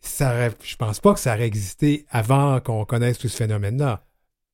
[0.00, 4.02] Ça je pense pas que ça aurait existé avant qu'on connaisse tout ce phénomène-là.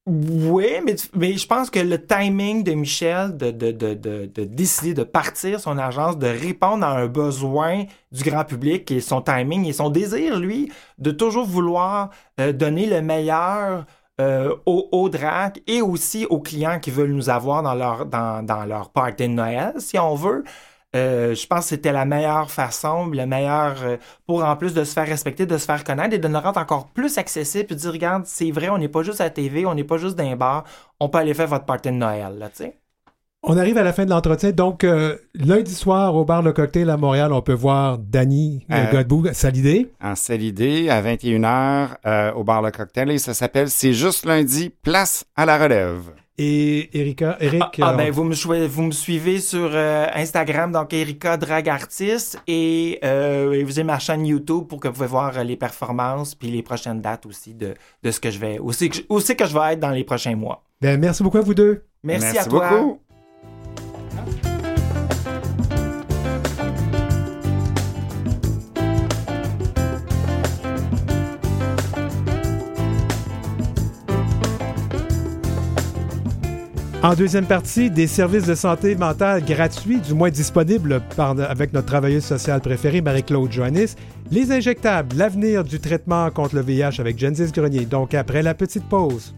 [0.06, 0.66] Oui,
[1.14, 5.04] mais, je pense que le timing de Michel de, de, de, de, de décider de
[5.04, 9.72] partir son agence, de répondre à un besoin du grand public et son timing et
[9.74, 12.10] son désir, lui, de toujours vouloir
[12.40, 13.84] euh, donner le meilleur
[14.20, 18.64] euh, aux, drags et aussi aux clients qui veulent nous avoir dans leur, dans, dans
[18.64, 20.44] leur de Noël, si on veut.
[20.96, 24.82] Euh, je pense que c'était la meilleure façon, le meilleur euh, pour en plus de
[24.82, 27.76] se faire respecter, de se faire connaître et de nous rendre encore plus accessible puis
[27.76, 29.98] de dire regarde, c'est vrai, on n'est pas juste à la TV, on n'est pas
[29.98, 30.64] juste dans un bar,
[30.98, 32.80] on peut aller faire votre party de Noël, là, tu sais.
[33.42, 34.50] On arrive à la fin de l'entretien.
[34.50, 38.92] Donc, euh, lundi soir, au bar Le Cocktail à Montréal, on peut voir Danny euh,
[38.92, 39.90] Godbout, Salidé.
[40.02, 43.10] En Salidé, à 21h, euh, au bar Le Cocktail.
[43.10, 46.10] Et ça s'appelle C'est juste lundi, place à la relève.
[46.42, 47.62] Et Erika, Eric...
[47.62, 51.36] Ah, ah, euh, ben, vous me, choi- vous me suivez sur euh, Instagram, donc Erika
[51.36, 55.44] Drag Artist, et, euh, et vous avez ma chaîne YouTube pour que vous pouvez voir
[55.44, 58.96] les performances puis les prochaines dates aussi de, de ce que je vais, aussi que,
[58.96, 60.62] je- aussi que je vais être dans les prochains mois.
[60.80, 61.84] ben, merci beaucoup à vous deux.
[62.02, 62.70] Merci, à toi.
[62.70, 63.00] beaucoup.
[77.02, 82.24] En deuxième partie, des services de santé mentale gratuits, du moins disponibles avec notre travailleuse
[82.24, 83.94] sociale préférée, Marie-Claude Joannis.
[84.30, 87.86] Les injectables, l'avenir du traitement contre le VIH avec Genesis Grenier.
[87.86, 89.34] Donc, après la petite pause.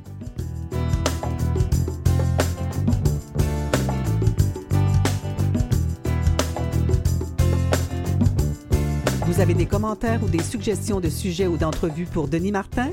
[9.24, 12.90] Vous avez des commentaires ou des suggestions de sujets ou d'entrevues pour Denis Martin?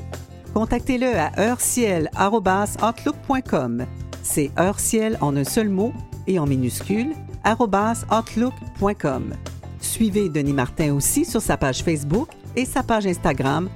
[0.54, 3.88] Contactez-le à heurciel.outlook.com.
[4.24, 5.94] C'est heurciel en un seul mot
[6.28, 7.14] et en minuscule,
[7.46, 9.34] outlook.com.
[9.82, 13.70] Suivez Denis Martin aussi sur sa page Facebook et sa page Instagram,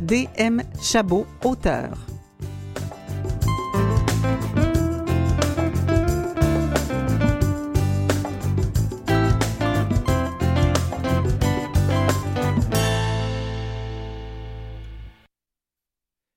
[0.00, 0.60] DM
[1.44, 1.90] Auteur.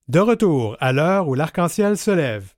[0.07, 2.51] De retour à l'heure où l'arc-en-ciel se lève.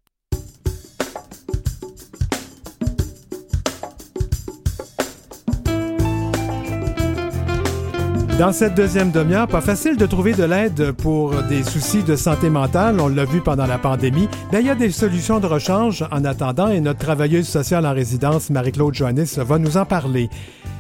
[8.40, 12.50] Dans cette deuxième demi-heure, pas facile de trouver de l'aide pour des soucis de santé
[12.50, 13.00] mentale.
[13.00, 14.28] On l'a vu pendant la pandémie.
[14.52, 17.94] Mais il y a des solutions de rechange en attendant et notre travailleuse sociale en
[17.94, 20.30] résidence, Marie-Claude Joannis, va nous en parler.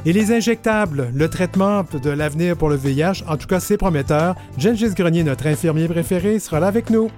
[0.05, 4.35] Et les injectables, le traitement de l'avenir pour le VIH, en tout cas, c'est prometteur.
[4.57, 7.11] Gengis Grenier, notre infirmier préféré, sera là avec nous.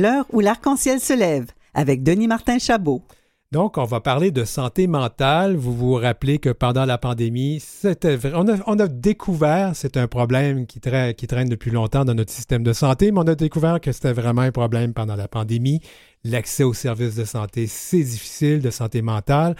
[0.00, 3.02] L'heure où l'arc-en-ciel se lève avec Denis Martin Chabot.
[3.52, 5.56] Donc, on va parler de santé mentale.
[5.56, 10.06] Vous vous rappelez que pendant la pandémie, c'était on, a, on a découvert, c'est un
[10.06, 13.92] problème qui traîne depuis longtemps dans notre système de santé, mais on a découvert que
[13.92, 15.80] c'était vraiment un problème pendant la pandémie.
[16.24, 19.54] L'accès aux services de santé, c'est difficile, de santé mentale.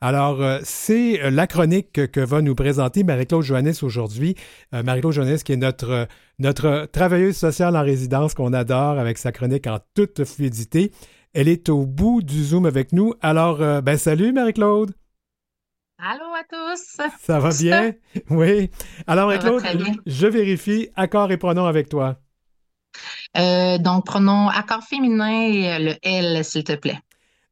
[0.00, 4.34] Alors, euh, c'est euh, la chronique que, va nous présenter Marie-Claude Joannis aujourd'hui.
[4.74, 9.32] Euh, Marie-Claude Joannis, qui est notre, notre travailleuse sociale en résidence qu'on adore avec sa
[9.32, 10.92] chronique en toute fluidité.
[11.32, 13.14] Elle est au bout du Zoom avec nous.
[13.20, 14.94] Alors, ben salut Marie-Claude.
[15.98, 17.00] Allô à tous.
[17.20, 17.92] Ça va bien?
[18.30, 18.70] Oui.
[19.06, 19.62] Alors, Marie-Claude,
[20.06, 22.20] je vérifie accord et pronom avec toi.
[23.36, 26.98] Euh, donc, prenons accord féminin et le L, s'il te plaît.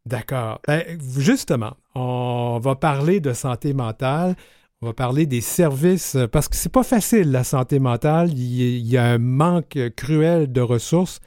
[0.04, 0.60] D'accord.
[0.66, 4.34] Ben, justement, on va parler de santé mentale.
[4.80, 8.32] On va parler des services, euh, parce que c'est pas facile, la santé mentale.
[8.32, 11.20] Il y, a un manque cruel de ressources.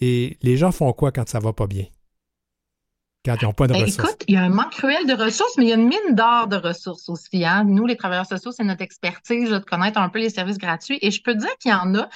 [0.00, 1.84] Et les gens font quoi quand ça va pas bien?
[3.24, 4.08] quand ils n'ont pas de Ben, ressources?
[4.08, 6.14] écoute, il y a un manque cruel de ressources, mais il y a une mine
[6.14, 7.44] d'or de ressources aussi.
[7.44, 7.64] Hein.
[7.64, 10.98] Nous, les travailleurs sociaux, c'est notre expertise de connaître un peu les services gratuits.
[11.02, 12.08] Et je peux te dire qu'il y en a.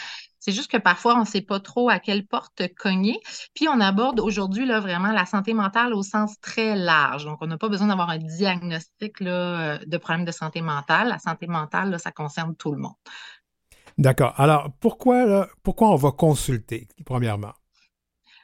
[0.46, 3.18] C'est juste que parfois, on ne sait pas trop à quelle porte cogner.
[3.52, 7.24] Puis, on aborde aujourd'hui là, vraiment la santé mentale au sens très large.
[7.24, 11.08] Donc, on n'a pas besoin d'avoir un diagnostic là, euh, de problème de santé mentale.
[11.08, 12.94] La santé mentale, là, ça concerne tout le monde.
[13.98, 14.34] D'accord.
[14.36, 17.54] Alors, pourquoi, là, pourquoi on va consulter, premièrement?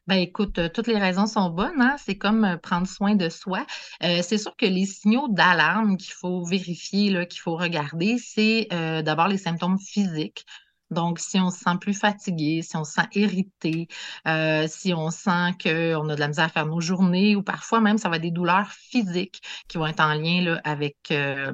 [0.08, 1.94] Ben écoute, euh, toutes les raisons sont bonnes, hein?
[1.96, 3.64] C'est comme euh, prendre soin de soi.
[4.02, 8.66] Euh, c'est sûr que les signaux d'alarme qu'il faut vérifier, là, qu'il faut regarder, c'est
[9.04, 10.44] d'abord les symptômes physiques.
[10.92, 13.88] Donc, si on se sent plus fatigué, si on se sent irrité,
[14.28, 17.80] euh, si on sent qu'on a de la misère à faire nos journées, ou parfois
[17.80, 21.52] même ça va être des douleurs physiques qui vont être en lien là, avec euh,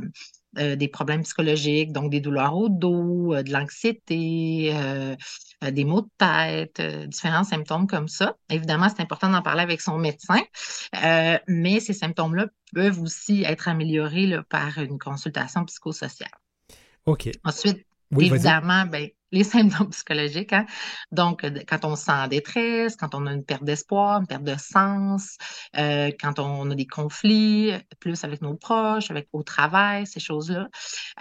[0.59, 4.74] euh, des problèmes psychologiques, donc des douleurs au dos, de l'anxiété,
[5.62, 8.35] des maux de tête, différents symptômes comme ça.
[8.51, 10.40] Évidemment, c'est important d'en parler avec son médecin,
[11.46, 16.31] mais ces symptômes-là peuvent aussi être améliorés là, par une consultation psychosociale.
[17.07, 17.31] OK.
[17.44, 20.53] Ensuite, Oui, évidemment, ben, les symptômes psychologiques.
[20.53, 20.67] Hein?
[21.12, 24.45] Donc, quand on se sent en détresse, quand on a une perte d'espoir, une perte
[24.45, 25.37] de sens,
[25.77, 30.69] euh, quand on a des conflits, plus avec nos proches, avec au travail, ces choses-là.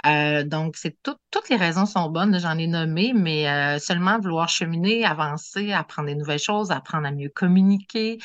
[0.06, 4.20] Euh, donc, c'est tout- toutes les raisons sont bonnes, j'en ai nommé, mais euh, seulement
[4.20, 8.20] vouloir cheminer, avancer, apprendre des nouvelles choses, apprendre à mieux communiquer.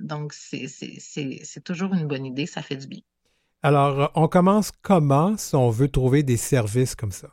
[0.00, 3.00] Donc, c'est toujours une bonne idée, ça fait du bien.
[3.62, 7.28] Alors, on commence comment si on veut trouver des services comme ça?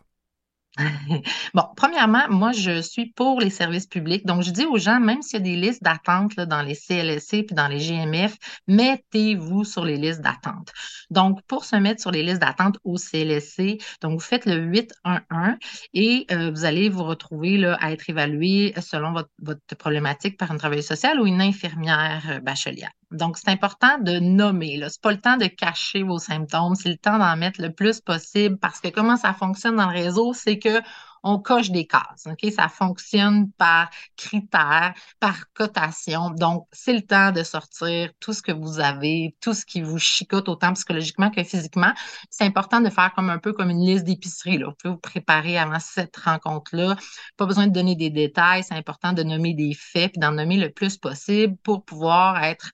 [1.53, 4.25] Bon, premièrement, moi, je suis pour les services publics.
[4.25, 7.43] Donc, je dis aux gens, même s'il y a des listes d'attente dans les CLSC
[7.43, 8.35] puis dans les GMF,
[8.67, 10.73] mettez-vous sur les listes d'attente.
[11.09, 15.55] Donc, pour se mettre sur les listes d'attente au CLSC, donc vous faites le 811
[15.93, 20.51] et euh, vous allez vous retrouver là, à être évalué selon votre, votre problématique par
[20.51, 22.91] une travailleuse sociale ou une infirmière euh, bachelière.
[23.11, 24.77] Donc, c'est important de nommer.
[24.77, 27.71] Ce n'est pas le temps de cacher vos symptômes, c'est le temps d'en mettre le
[27.73, 30.81] plus possible parce que comment ça fonctionne dans le réseau, c'est que
[31.25, 32.27] on coche des cases.
[32.55, 36.29] Ça fonctionne par critères, par cotation.
[36.29, 39.97] Donc, c'est le temps de sortir tout ce que vous avez, tout ce qui vous
[39.97, 41.91] chicote autant psychologiquement que physiquement.
[42.29, 44.61] C'est important de faire comme un peu comme une liste d'épicerie.
[44.61, 46.95] Vous pouvez vous préparer avant cette rencontre-là.
[47.37, 48.63] Pas besoin de donner des détails.
[48.63, 52.71] C'est important de nommer des faits puis d'en nommer le plus possible pour pouvoir être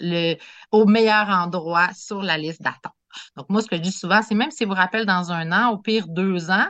[0.00, 0.36] le,
[0.72, 2.94] au meilleur endroit sur la liste d'attente.
[3.36, 5.70] Donc, moi, ce que je dis souvent, c'est même si vous rappelle dans un an,
[5.70, 6.66] au pire deux ans,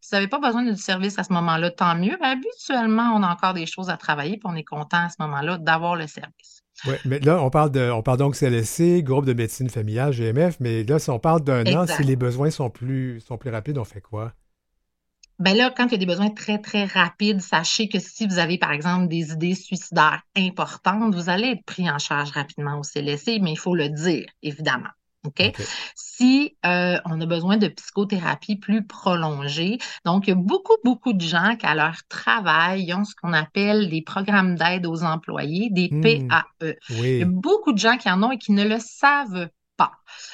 [0.00, 2.16] si vous n'avez pas besoin du service à ce moment-là, tant mieux.
[2.20, 5.16] Mais habituellement, on a encore des choses à travailler, puis on est content à ce
[5.20, 6.62] moment-là d'avoir le service.
[6.86, 10.56] Oui, mais là, on parle, de, on parle donc CLSC, groupe de médecine familiale, GMF,
[10.60, 13.78] mais là, si on parle d'un an, si les besoins sont plus, sont plus rapides,
[13.78, 14.32] on fait quoi?
[15.40, 18.38] Ben là, quand il y a des besoins très, très rapides, sachez que si vous
[18.38, 22.82] avez, par exemple, des idées suicidaires importantes, vous allez être pris en charge rapidement au
[22.84, 24.90] CLSC, mais il faut le dire, évidemment.
[25.26, 25.42] OK?
[25.96, 31.12] Si euh, on a besoin de psychothérapie plus prolongée, donc il y a beaucoup, beaucoup
[31.14, 35.02] de gens qui, à leur travail, ils ont ce qu'on appelle des programmes d'aide aux
[35.02, 36.00] employés, des Hmm.
[36.00, 36.44] PAE.
[36.60, 36.76] Il
[37.18, 37.22] y Oui.
[37.22, 39.92] a beaucoup de gens qui en ont et qui ne le savent pas.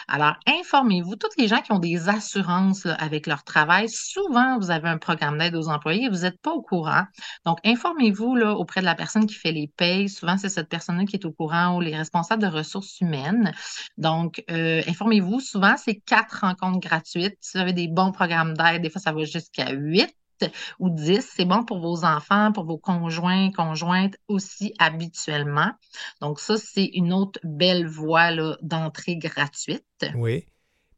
[0.08, 1.16] Alors, informez-vous.
[1.16, 5.38] Toutes les gens qui ont des assurances avec leur travail, souvent, vous avez un programme
[5.38, 7.04] d'aide aux employés et vous n'êtes pas au courant.
[7.46, 10.08] Donc, informez-vous là, auprès de la personne qui fait les payes.
[10.08, 13.52] Souvent, c'est cette personne-là qui est au courant ou les responsables de ressources humaines.
[13.96, 15.40] Donc, euh, informez-vous.
[15.40, 17.36] Souvent, c'est quatre rencontres gratuites.
[17.40, 20.14] Si vous avez des bons programmes d'aide, des fois, ça va jusqu'à huit
[20.78, 21.26] ou 10.
[21.36, 25.70] C'est bon pour vos enfants, pour vos conjoints, conjointes aussi habituellement.
[26.20, 28.30] Donc, ça, c'est une autre belle voie
[28.62, 29.84] d'entrée gratuite.
[30.14, 30.44] Oui.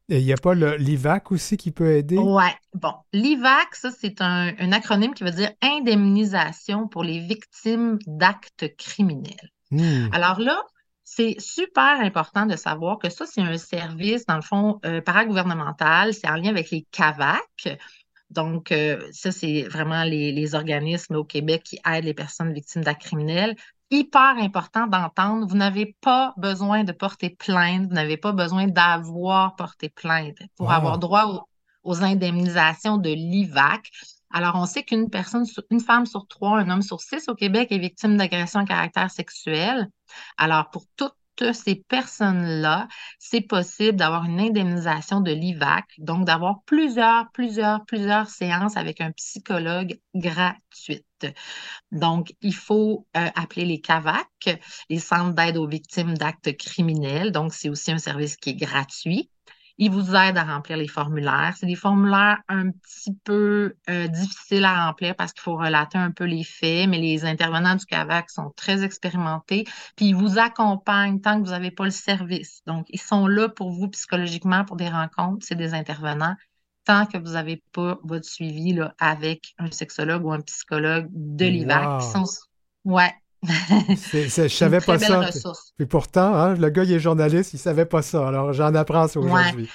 [0.09, 2.19] Et il n'y a pas l'IVAC aussi qui peut aider?
[2.19, 2.93] Ouais, bon.
[3.13, 9.51] L'IVAC, ça, c'est un, un acronyme qui veut dire indemnisation pour les victimes d'actes criminels.
[9.71, 10.09] Hmm.
[10.13, 10.61] Alors là,
[11.05, 16.15] c'est super important de savoir que ça, c'est un service, dans le fond, euh, paragouvernemental.
[16.15, 17.79] C'est en lien avec les CAVAC.
[18.33, 22.83] Donc, euh, ça, c'est vraiment les, les organismes au Québec qui aident les personnes victimes
[22.83, 23.57] d'actes criminels.
[23.91, 29.55] Hyper important d'entendre, vous n'avez pas besoin de porter plainte, vous n'avez pas besoin d'avoir
[29.57, 30.73] porté plainte pour Wow.
[30.73, 31.43] avoir droit aux,
[31.91, 33.91] aux indemnisations de l'IVAC.
[34.31, 37.69] Alors, on sait qu'une personne, une femme sur trois, un homme sur six au Québec
[37.71, 39.89] est victime d'agression à caractère sexuel.
[40.39, 41.15] Alors, pour toutes
[41.53, 42.87] ces personnes-là,
[43.19, 49.11] c'est possible d'avoir une indemnisation de l'IVAC, donc d'avoir plusieurs, plusieurs, plusieurs séances avec un
[49.13, 51.05] psychologue gratuites.
[51.91, 57.33] Donc, il faut euh, appeler les CAVAC, les centres d'aide aux victimes d'actes criminels.
[57.33, 59.31] Donc, c'est aussi un service qui est gratuit.
[59.85, 61.55] Ils vous aident à remplir les formulaires.
[61.59, 66.13] C'est des formulaires un petit peu euh, difficiles à remplir parce qu'il faut relater un
[66.13, 69.65] peu les faits, mais les intervenants du CAVAC sont très expérimentés.
[69.97, 72.63] Puis ils vous accompagnent tant que vous n'avez pas le service.
[72.65, 75.45] Donc, ils sont là pour vous psychologiquement pour des rencontres.
[75.45, 76.37] C'est des intervenants
[76.85, 81.47] tant que vous n'avez pas votre suivi là, avec un sexologue ou un psychologue de
[81.47, 82.01] l'hiver.
[82.03, 82.23] Sont...
[82.85, 83.13] Ouais.
[83.97, 85.29] C'est, je savais pas ça.
[85.79, 88.29] Et pourtant, hein, le gars, il est journaliste, il savait pas ça.
[88.29, 89.69] Alors, j'en apprends ça aujourd'hui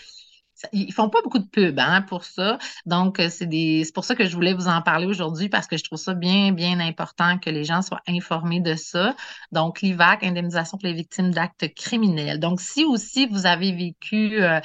[0.73, 2.57] ils font pas beaucoup de pub hein, pour ça.
[2.85, 5.67] Donc, euh, c'est des, c'est pour ça que je voulais vous en parler aujourd'hui parce
[5.67, 9.15] que je trouve ça bien, bien important que les gens soient informés de ça.
[9.51, 12.39] Donc, l'IVAC, indemnisation pour les victimes d'actes criminels.
[12.39, 14.59] Donc, si aussi vous avez vécu, euh,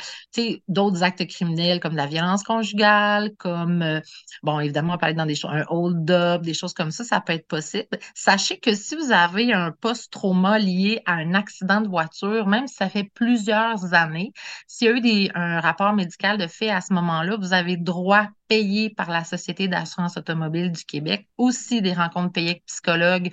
[0.69, 4.01] d'autres actes criminels comme la violence conjugale, comme, euh,
[4.43, 7.33] bon, évidemment, on parler dans des choses, un hold-up, des choses comme ça, ça peut
[7.33, 7.99] être possible.
[8.15, 12.75] Sachez que si vous avez un post-trauma lié à un accident de voiture, même si
[12.75, 14.33] ça fait plusieurs années,
[14.67, 17.77] s'il y a eu des, un rapport médical de fait à ce moment-là, vous avez
[17.77, 23.31] droit payé par la Société d'assurance automobile du Québec, aussi des rencontres payées avec psychologues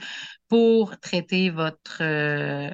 [0.47, 2.72] pour traiter votre euh,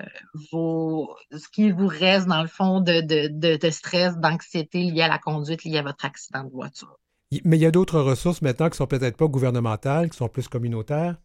[0.51, 5.09] vos ce qui vous reste dans le fond de, de, de stress, d'anxiété lié à
[5.09, 6.97] la conduite, lié à votre accident de voiture.
[7.43, 10.47] Mais il y a d'autres ressources maintenant qui sont peut-être pas gouvernementales, qui sont plus
[10.47, 11.17] communautaires?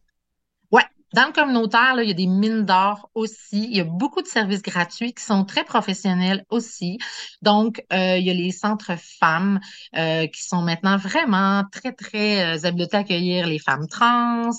[1.13, 3.67] Dans le communautaire, là, il y a des mines d'or aussi.
[3.69, 6.97] Il y a beaucoup de services gratuits qui sont très professionnels aussi.
[7.41, 9.59] Donc, euh, il y a les centres femmes
[9.97, 14.51] euh, qui sont maintenant vraiment très, très euh, habiletés à accueillir les femmes trans,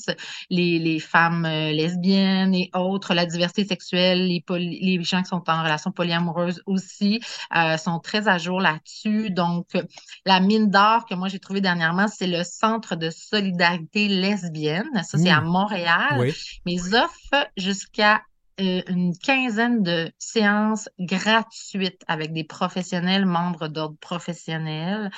[0.50, 5.42] les, les femmes euh, lesbiennes et autres, la diversité sexuelle, les, les gens qui sont
[5.46, 7.20] en relation polyamoureuse aussi
[7.56, 9.30] euh, sont très à jour là-dessus.
[9.30, 9.68] Donc,
[10.26, 15.02] la mine d'or que moi j'ai trouvé dernièrement, c'est le Centre de solidarité lesbienne.
[15.04, 15.46] Ça, c'est à mmh.
[15.46, 16.18] Montréal.
[16.18, 16.34] Oui.
[16.66, 18.22] Mais offre jusqu'à
[18.60, 25.10] euh, une quinzaine de séances gratuites avec des professionnels, membres d'ordre professionnel.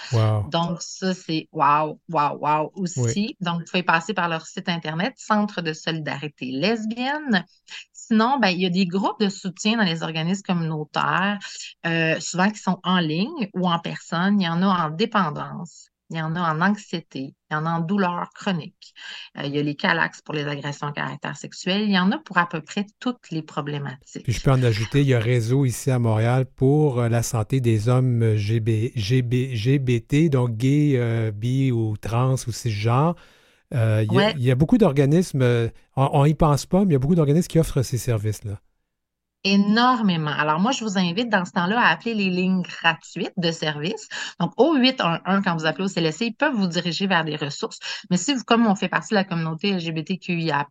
[0.51, 3.37] Donc, ça, c'est wow, wow, wow aussi.
[3.41, 7.45] Donc, vous pouvez passer par leur site Internet, Centre de solidarité lesbienne.
[7.93, 11.39] Sinon, ben, il y a des groupes de soutien dans les organismes communautaires,
[11.87, 14.41] euh, souvent qui sont en ligne ou en personne.
[14.41, 17.67] Il y en a en dépendance il y en a en anxiété, il y en
[17.67, 18.95] a en douleur chronique,
[19.39, 22.11] euh, il y a les calax pour les agressions à caractère sexuel, il y en
[22.13, 24.23] a pour à peu près toutes les problématiques.
[24.23, 27.23] Puis je peux en ajouter, il y a réseau ici à Montréal pour euh, la
[27.23, 33.15] santé des hommes GB, GB, GBT, donc gay, euh, bi ou trans ou cisgenre.
[33.75, 37.17] Euh, il, y a, beaucoup d'organismes, on n'y pense pas, mais il y a beaucoup
[37.17, 38.61] d'organismes qui offrent ces services-là
[39.45, 40.31] énormément.
[40.31, 44.09] Alors, moi, je vous invite dans ce temps-là à appeler les lignes gratuites de service.
[44.41, 47.79] Donc, au 811, quand vous appelez au CLSC, ils peuvent vous diriger vers des ressources.
[48.11, 50.67] Mais si vous, comme on fait partie de la communauté LGBTQIA+,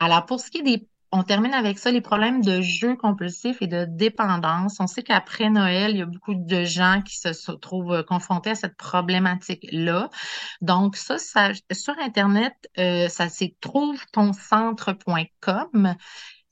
[0.00, 3.60] Alors, pour ce qui est des on termine avec ça, les problèmes de jeu compulsif
[3.60, 4.80] et de dépendance.
[4.80, 8.48] On sait qu'après Noël, il y a beaucoup de gens qui se, trouvent euh, confrontés
[8.50, 10.08] à cette problématique-là.
[10.62, 11.18] Donc, ça,
[11.70, 15.94] sur Internet, euh, ça c'est trouve-ton-centre.com.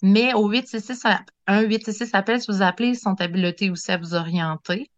[0.02, 1.06] Mais au 866,
[1.46, 4.90] un 866 appel, si vous appelez, ils sont habilités aussi à vous orienter.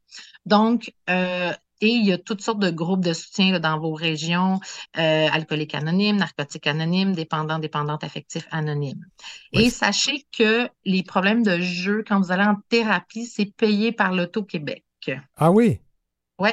[0.46, 4.60] Donc, euh, et il y a toutes sortes de groupes de soutien dans vos régions,
[4.98, 9.04] euh, alcooliques anonymes, narcotiques anonymes, dépendants, dépendantes affectifs anonymes.
[9.52, 14.12] Et sachez que les problèmes de jeu, quand vous allez en thérapie, c'est payé par
[14.12, 14.84] l'Auto-Québec.
[15.36, 15.80] Ah oui?
[16.38, 16.50] Oui.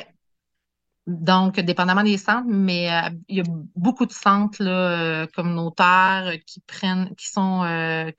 [1.05, 3.43] Donc, dépendamment des centres, mais euh, il y a
[3.75, 7.61] beaucoup de centres là, communautaires qui prennent, qui sont,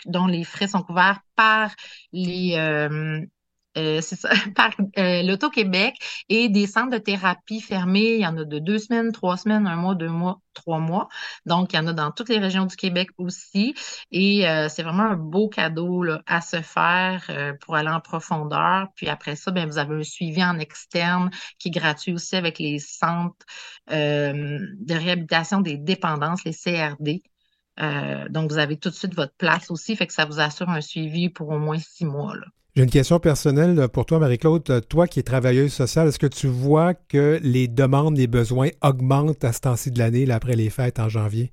[0.06, 1.70] dont les frais sont couverts par
[2.12, 2.56] les,
[3.76, 5.94] euh, c'est ça, par euh, l'Auto-Québec
[6.28, 8.14] et des centres de thérapie fermés.
[8.14, 11.08] Il y en a de deux semaines, trois semaines, un mois, deux mois, trois mois.
[11.46, 13.74] Donc, il y en a dans toutes les régions du Québec aussi.
[14.10, 18.88] Et euh, c'est vraiment un beau cadeau là, à se faire pour aller en profondeur.
[18.96, 22.58] Puis après ça, bien, vous avez un suivi en externe qui est gratuit aussi avec
[22.58, 23.46] les centres
[23.88, 27.22] de réhabilitation des dépendances, les CRD.
[28.30, 30.80] donc, vous avez tout de suite votre place aussi, fait que ça vous assure un
[30.80, 32.36] suivi pour au moins six mois.
[32.36, 32.46] Là.
[32.76, 34.86] J'ai une question personnelle pour toi, Marie-Claude.
[34.88, 39.42] Toi qui es travailleuse sociale, est-ce que tu vois que les demandes, les besoins augmentent
[39.42, 41.52] à ce temps-ci de l'année, après les fêtes en janvier?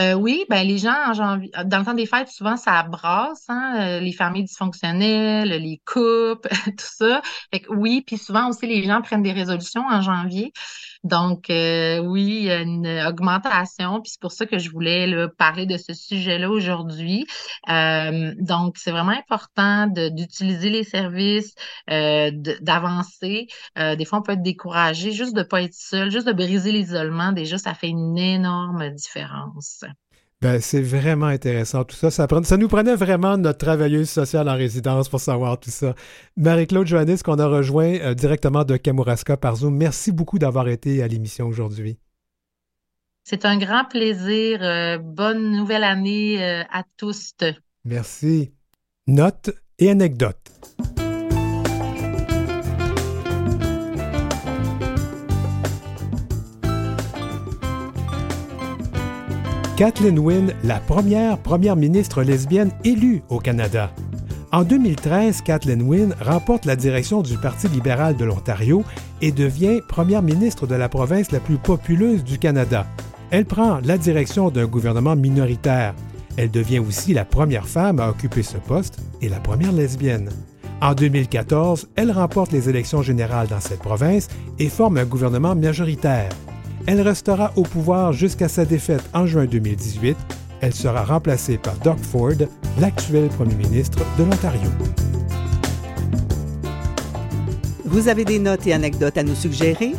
[0.00, 3.44] Euh, oui, ben les gens en janvier, dans le temps des fêtes, souvent ça brasse,
[3.48, 7.20] hein, euh, les familles dysfonctionnelles, les couples, tout ça.
[7.52, 10.52] Fait que oui, puis souvent aussi les gens prennent des résolutions en janvier.
[11.02, 15.08] Donc euh, oui, il y a une augmentation, puis c'est pour ça que je voulais
[15.08, 17.26] là, parler de ce sujet-là aujourd'hui.
[17.66, 21.54] donc c'est vraiment important d'utiliser les services,
[21.88, 23.46] d'avancer.
[23.76, 27.32] des fois on peut être découragé, juste de pas être seul, juste de briser l'isolement.
[27.32, 29.84] Déjà ça fait une énorme différence.
[30.40, 32.10] Ben, c'est vraiment intéressant tout ça.
[32.12, 35.94] Ça, ça nous prenait vraiment notre travailleuse sociale en résidence pour savoir tout ça.
[36.36, 41.02] Marie-Claude Johannes, qu'on a rejoint euh, directement de Kamouraska par Zoom, merci beaucoup d'avoir été
[41.02, 41.98] à l'émission aujourd'hui.
[43.24, 44.62] C'est un grand plaisir.
[44.62, 47.34] Euh, bonne nouvelle année euh, à tous.
[47.84, 48.52] Merci.
[49.08, 50.52] Notes et anecdotes.
[59.78, 63.92] Kathleen Wynne, la première première ministre lesbienne élue au Canada.
[64.50, 68.82] En 2013, Kathleen Wynne remporte la direction du Parti libéral de l'Ontario
[69.22, 72.86] et devient première ministre de la province la plus populeuse du Canada.
[73.30, 75.94] Elle prend la direction d'un gouvernement minoritaire.
[76.36, 80.28] Elle devient aussi la première femme à occuper ce poste et la première lesbienne.
[80.80, 84.26] En 2014, elle remporte les élections générales dans cette province
[84.58, 86.30] et forme un gouvernement majoritaire.
[86.90, 90.16] Elle restera au pouvoir jusqu'à sa défaite en juin 2018.
[90.62, 92.48] Elle sera remplacée par Doug Ford,
[92.80, 94.70] l'actuel premier ministre de l'Ontario.
[97.84, 99.92] Vous avez des notes et anecdotes à nous suggérer?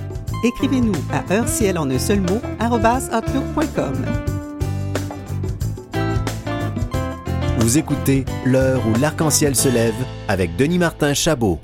[0.43, 3.93] Écrivez-nous à heurciel en un seul mot outlook.com.
[7.59, 9.93] Vous écoutez L'heure où l'arc-en-ciel se lève
[10.27, 11.59] avec Denis Martin Chabot.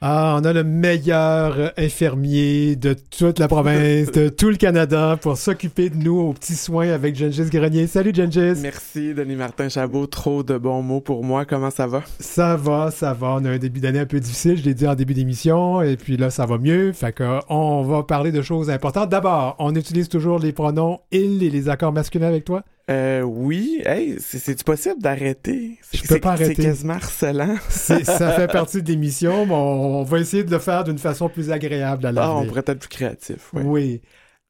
[0.00, 5.36] Ah, on a le meilleur infirmier de toute la province, de tout le Canada, pour
[5.36, 7.88] s'occuper de nous aux petits soins avec Gengis Grenier.
[7.88, 8.60] Salut Gengis!
[8.62, 11.44] Merci Denis Martin Chabot, trop de bons mots pour moi.
[11.44, 12.04] Comment ça va?
[12.20, 13.38] Ça va, ça va.
[13.40, 15.96] On a un début d'année un peu difficile, je l'ai dit en début d'émission, et
[15.96, 16.92] puis là, ça va mieux.
[16.92, 19.08] Fait que on va parler de choses importantes.
[19.08, 22.62] D'abord, on utilise toujours les pronoms il et les accords masculins avec toi?
[22.90, 23.82] Euh, oui.
[23.84, 25.78] Hey, c'est-tu possible d'arrêter?
[25.92, 26.54] Je peux pas arrêter.
[26.54, 27.56] C'est quasiment harcelant.
[27.68, 28.00] ça
[28.36, 32.06] fait partie de l'émission, mais on, va essayer de le faire d'une façon plus agréable
[32.06, 32.36] à l'avenir.
[32.36, 33.62] Ah, on pourrait être plus créatif, oui.
[33.64, 34.00] Oui.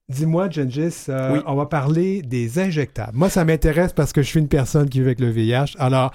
[0.09, 3.13] Dis-moi, Gengis, euh, on va parler des injectables.
[3.15, 5.77] Moi, ça m'intéresse parce que je suis une personne qui vit avec le VIH.
[5.79, 6.15] Alors,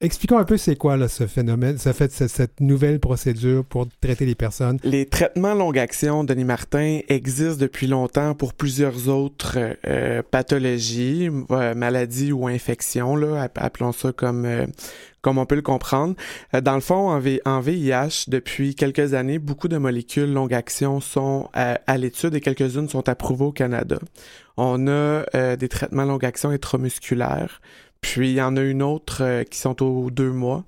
[0.00, 4.26] Expliquons un peu c'est quoi là, ce phénomène, ça fait cette nouvelle procédure pour traiter
[4.26, 4.78] les personnes.
[4.82, 11.74] Les traitements longue action, Denis Martin, existent depuis longtemps pour plusieurs autres euh, pathologies, euh,
[11.74, 14.66] maladies ou infections, là, appelons ça comme euh,
[15.22, 16.16] comme on peut le comprendre.
[16.52, 21.48] Dans le fond, en, en, VIH, depuis quelques années, beaucoup de molécules longue action sont
[21.54, 23.96] à, à l'étude et quelques-unes sont approuvées au Canada.
[24.58, 27.62] On a des traitements longue action intramusculaires
[28.04, 30.64] puis il y en a une autre euh, qui sont aux deux mois.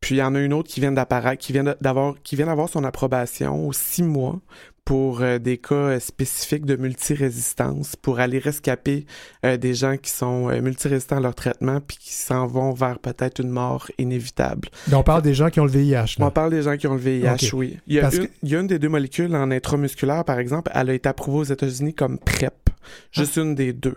[0.00, 2.46] Puis il y en a une autre qui vient d'apparaître, qui vient d'avoir, qui vient
[2.46, 4.40] d'avoir son approbation aux six mois
[4.84, 9.06] pour euh, des cas euh, spécifiques de multirésistance, pour aller rescaper
[9.44, 13.50] des gens qui sont multirésistants à leur traitement puis qui s'en vont vers peut-être une
[13.50, 14.68] mort inévitable.
[14.92, 16.16] on parle des gens qui ont le VIH.
[16.18, 17.78] On parle des gens qui ont le VIH, oui.
[17.86, 20.72] Il y, a une, il y, a une, des deux molécules en intramusculaire, par exemple,
[20.74, 22.70] elle a été approuvée aux États-Unis comme PrEP.
[23.12, 23.96] Juste une des deux.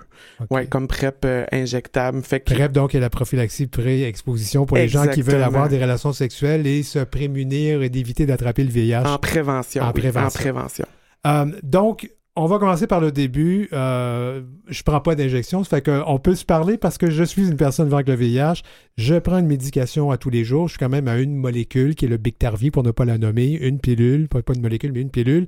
[0.50, 2.22] Ouais, comme PrEP euh, injectable.
[2.24, 6.14] Fait PrEP, donc, est la prophylaxie pré-exposition pour les gens qui veulent avoir des relations
[6.14, 9.04] sexuelles et se prémunir et d'éviter d'attraper le VIH.
[9.06, 9.84] En prévention.
[9.84, 10.28] En prévention.
[10.28, 10.86] En prévention.
[11.26, 13.70] Euh, donc, on va commencer par le début.
[13.74, 17.48] Euh, je prends pas d'injection, ça fait qu'on peut se parler parce que je suis
[17.48, 18.64] une personne vivant avec le VIH.
[18.98, 20.68] Je prends une médication à tous les jours.
[20.68, 23.20] Je suis quand même à une molécule qui est le Bictarvie pour ne pas la
[23.20, 25.46] nommer, une pilule, pas, pas une molécule, mais une pilule.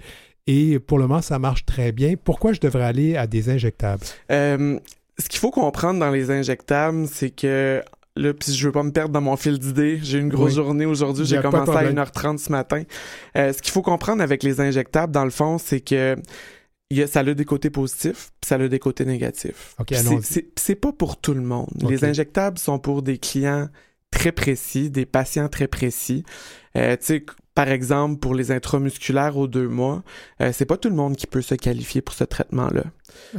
[0.48, 2.16] Et pour le moment, ça marche très bien.
[2.22, 4.04] Pourquoi je devrais aller à des injectables?
[4.32, 4.80] Euh,
[5.18, 7.84] ce qu'il faut comprendre dans les injectables, c'est que
[8.18, 10.00] Là, puis je veux pas me perdre dans mon fil d'idées.
[10.02, 11.26] J'ai une grosse journée aujourd'hui.
[11.26, 12.84] J'ai commencé à 1h30 ce matin.
[13.36, 16.16] Euh, ce qu'il faut comprendre avec les injectables, dans le fond, c'est que
[16.92, 19.76] y a, ça a des côtés positifs, puis ça a des côtés négatifs.
[19.80, 19.98] Okay,
[20.56, 21.68] c'est pas pour tout le monde.
[21.82, 23.68] Les injectables sont pour des clients
[24.12, 26.24] très précis, des patients très précis.
[26.78, 27.26] Euh, tu sais,
[27.56, 30.04] par exemple, pour les intramusculaires aux deux mois,
[30.42, 32.84] euh, c'est pas tout le monde qui peut se qualifier pour ce traitement-là.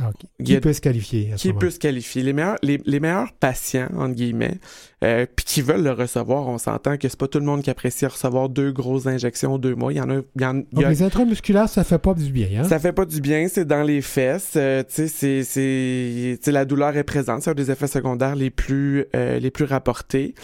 [0.01, 0.11] Ah,
[0.43, 1.35] qui peut se qualifier?
[1.37, 2.23] qui peut se qualifier?
[2.23, 4.59] Les meilleurs, les, meilleurs patients, entre guillemets,
[5.05, 7.69] euh, puis qui veulent le recevoir, on s'entend que c'est pas tout le monde qui
[7.69, 9.93] apprécie recevoir deux grosses injections aux deux mois.
[9.93, 10.23] Il y en a.
[10.35, 12.65] Il y en, Donc, les intramusculaires, ça fait pas du bien, hein?
[12.65, 14.55] Ça fait pas du bien, c'est dans les fesses.
[14.57, 17.43] Euh, tu sais, c'est, la douleur est présente.
[17.43, 20.35] C'est un des effets secondaires les plus, les plus rapportés.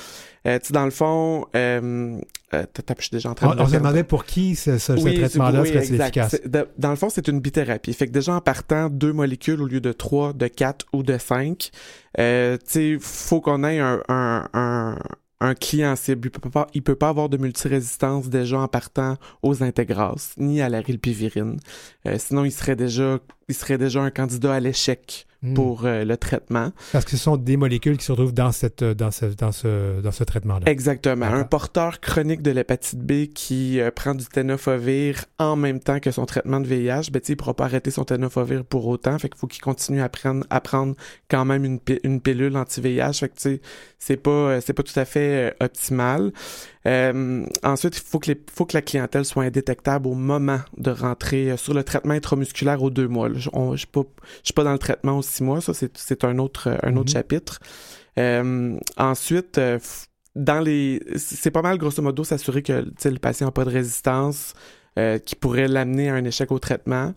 [0.47, 2.19] Euh, dans le fond, euh,
[2.55, 2.65] euh
[2.99, 3.61] je suis déjà en train on, de...
[3.61, 6.41] On se demandait pour qui ce, ce, traitement-là serait efficace?
[6.79, 7.93] dans le fond, c'est une bithérapie.
[7.93, 11.19] Fait que déjà, en partant deux molécules au lieu de trois, de quatre ou de
[11.19, 11.71] cinq,
[12.19, 14.99] euh, tu sais, faut qu'on ait un, un, un
[15.43, 16.29] un client cible.
[16.29, 20.63] Il peut pas, il peut pas avoir de multirésistance déjà en partant aux intégrases, ni
[20.63, 21.59] à la rilpivirine.
[22.07, 23.19] Euh, sinon, il serait déjà,
[23.53, 25.55] il serait déjà un candidat à l'échec Hmm.
[25.55, 26.71] pour euh, le traitement.
[26.93, 30.01] Parce que ce sont des molécules qui se retrouvent dans, cette, dans ce, dans ce,
[30.01, 30.71] dans ce traitement-là.
[30.71, 31.27] Exactement.
[31.27, 36.13] Un porteur chronique de l'hépatite B qui euh, prend du tenofovir en même temps que
[36.13, 39.19] son traitement de VIH, ben, il ne pourra pas arrêter son tenofovir pour autant.
[39.19, 40.95] Fait qu'il faut qu'il continue à prendre, à prendre
[41.29, 43.15] quand même une, une pilule anti-VIH.
[43.15, 43.61] Fait que
[43.99, 46.31] c'est pas, euh, c'est pas tout à fait optimal.
[46.87, 50.91] Euh, ensuite, il faut que, les, faut que la clientèle soit indétectable au moment de
[50.91, 53.29] rentrer sur le traitement intramusculaire aux deux mois.
[53.35, 53.87] Je ne suis
[54.55, 55.61] pas, dans le traitement aussi six mois.
[55.61, 57.15] Ça, c'est un autre, un autre mhm.
[57.15, 57.61] chapitre.
[58.19, 59.79] Euh, ensuite, euh,
[60.35, 64.55] dans les, c'est pas mal grosso modo s'assurer que le patient n'a pas de résistance
[64.99, 67.15] euh, qui pourrait l'amener à un échec au traitement.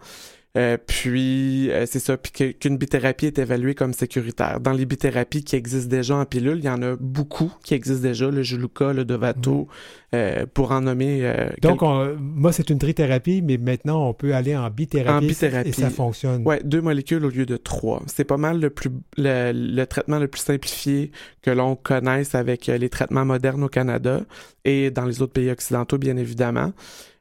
[0.58, 4.60] Euh, puis, euh, c'est ça, puis qu'une bithérapie est évaluée comme sécuritaire.
[4.62, 8.08] Dans les bithérapies qui existent déjà en pilule, il y en a beaucoup qui existent
[8.08, 9.68] déjà, le Juluca, le Dovato,
[10.14, 11.30] euh, pour en nommer.
[11.62, 11.82] Donc,
[12.20, 15.70] moi, c'est une trithérapie, mais maintenant, on peut aller en bithérapie, en bithérapie.
[15.70, 16.43] et ça fonctionne.
[16.45, 18.01] Ouais, deux molécules au lieu de trois.
[18.08, 22.89] C'est pas mal le, plus, le traitement le plus simplifié que l'on connaisse avec les
[22.89, 24.22] traitements modernes au Canada
[24.64, 26.72] et dans les autres pays occidentaux, bien évidemment.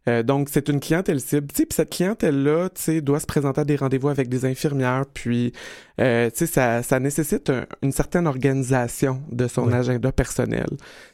[0.08, 1.46] Euh, donc, c'est une clientèle cible.
[1.46, 2.68] Puis cette clientèle-là,
[3.02, 5.04] doit se présenter à des rendez-vous avec des infirmières.
[5.12, 5.52] Puis,
[6.00, 7.50] euh, ça, ça nécessite
[7.82, 10.66] une certaine organisation de son agenda personnel.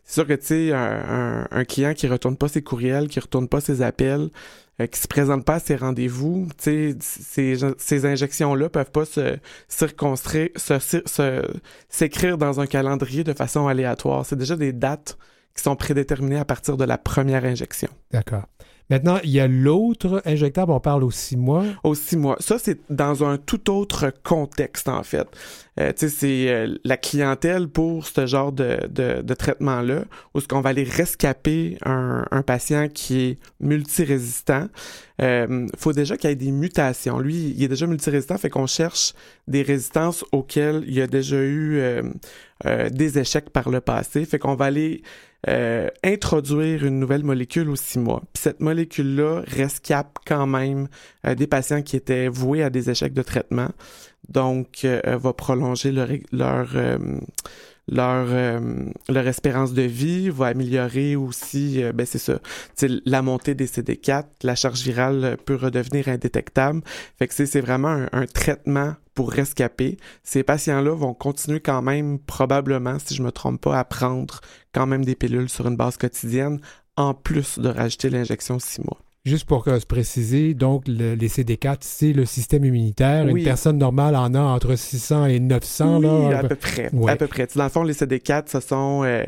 [0.04, 3.48] C'est sûr que, tu sais, un, un, client qui retourne pas ses courriels, qui retourne
[3.48, 4.30] pas ses appels,
[4.80, 9.04] euh, qui se présente pas à ses rendez-vous, tu sais, ces, ces injections-là peuvent pas
[9.04, 9.36] se
[9.68, 11.42] circonstruire, se,
[11.88, 14.24] s'écrire dans un calendrier de façon aléatoire.
[14.24, 15.18] C'est déjà des dates
[15.54, 17.90] qui sont prédéterminées à partir de la première injection.
[18.10, 18.46] D'accord.
[18.90, 21.64] Maintenant, il y a l'autre injectable, on parle aux six mois.
[21.84, 22.36] Aux six mois.
[22.40, 25.28] Ça, c'est dans un tout autre contexte, en fait.
[25.78, 30.40] Euh, tu sais, c'est euh, la clientèle pour ce genre de, de, de traitement-là, où
[30.40, 34.66] ce qu'on va aller rescaper un, un, patient qui est multirésistant.
[35.22, 37.18] Euh, faut déjà qu'il y ait des mutations.
[37.18, 39.14] Lui, il est déjà multirésistant, fait qu'on cherche
[39.48, 42.02] des résistances auxquelles il y a déjà eu euh,
[42.66, 44.24] euh, des échecs par le passé.
[44.24, 45.02] Fait qu'on va aller
[45.48, 48.20] euh, introduire une nouvelle molécule aux six mois.
[48.34, 50.88] Puis cette molécule-là rescape quand même
[51.26, 53.70] euh, des patients qui étaient voués à des échecs de traitement.
[54.28, 56.68] Donc, euh, va prolonger leur, leur
[57.88, 58.60] leur,
[59.08, 62.38] leur espérance de vie, va améliorer aussi, ben c'est ça,
[63.04, 66.82] la montée des CD4, la charge virale peut redevenir indétectable.
[67.18, 69.98] Fait que c'est vraiment un, traitement pour rescaper.
[70.22, 74.40] Ces patients-là vont continuer quand même, probablement, si je me trompe pas, à prendre
[74.72, 76.58] quand même des pilules sur une base quotidienne,
[76.96, 78.96] en plus de rajouter l'injection six mois.
[79.26, 83.28] Juste pour se préciser, donc les CD4, c'est le système immunitaire.
[83.28, 85.98] Une personne normale en a entre 600 et 900.
[85.98, 86.90] Oui, là, à peu près.
[87.06, 87.46] À peu près.
[87.54, 89.22] Dans le fond, les CD4, ce sont euh,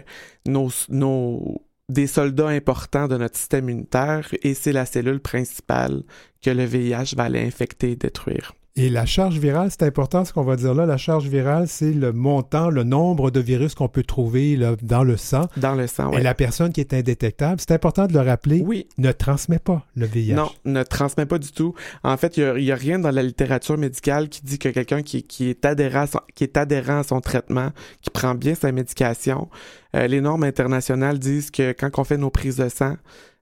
[0.47, 6.03] nos, nos, des soldats importants de notre système immunitaire et c'est la cellule principale
[6.43, 8.55] que le VIH va aller infecter et détruire.
[8.75, 10.87] Et la charge virale, c'est important ce qu'on va dire là.
[10.87, 15.19] La charge virale, c'est le montant, le nombre de virus qu'on peut trouver dans le
[15.19, 15.47] sang.
[15.59, 16.21] Dans le sang, oui.
[16.21, 18.89] Et la personne qui est indétectable, c'est important de le rappeler, oui.
[18.97, 20.35] ne transmet pas le VIH.
[20.35, 21.75] Non, ne transmet pas du tout.
[22.03, 25.27] En fait, il n'y a, rien dans la littérature médicale qui dit que quelqu'un qui,
[25.41, 29.51] est adhérent à son, qui est adhérent à son traitement, qui prend bien sa médication,
[29.95, 32.97] euh, les normes internationales disent que quand on fait nos prises de sang,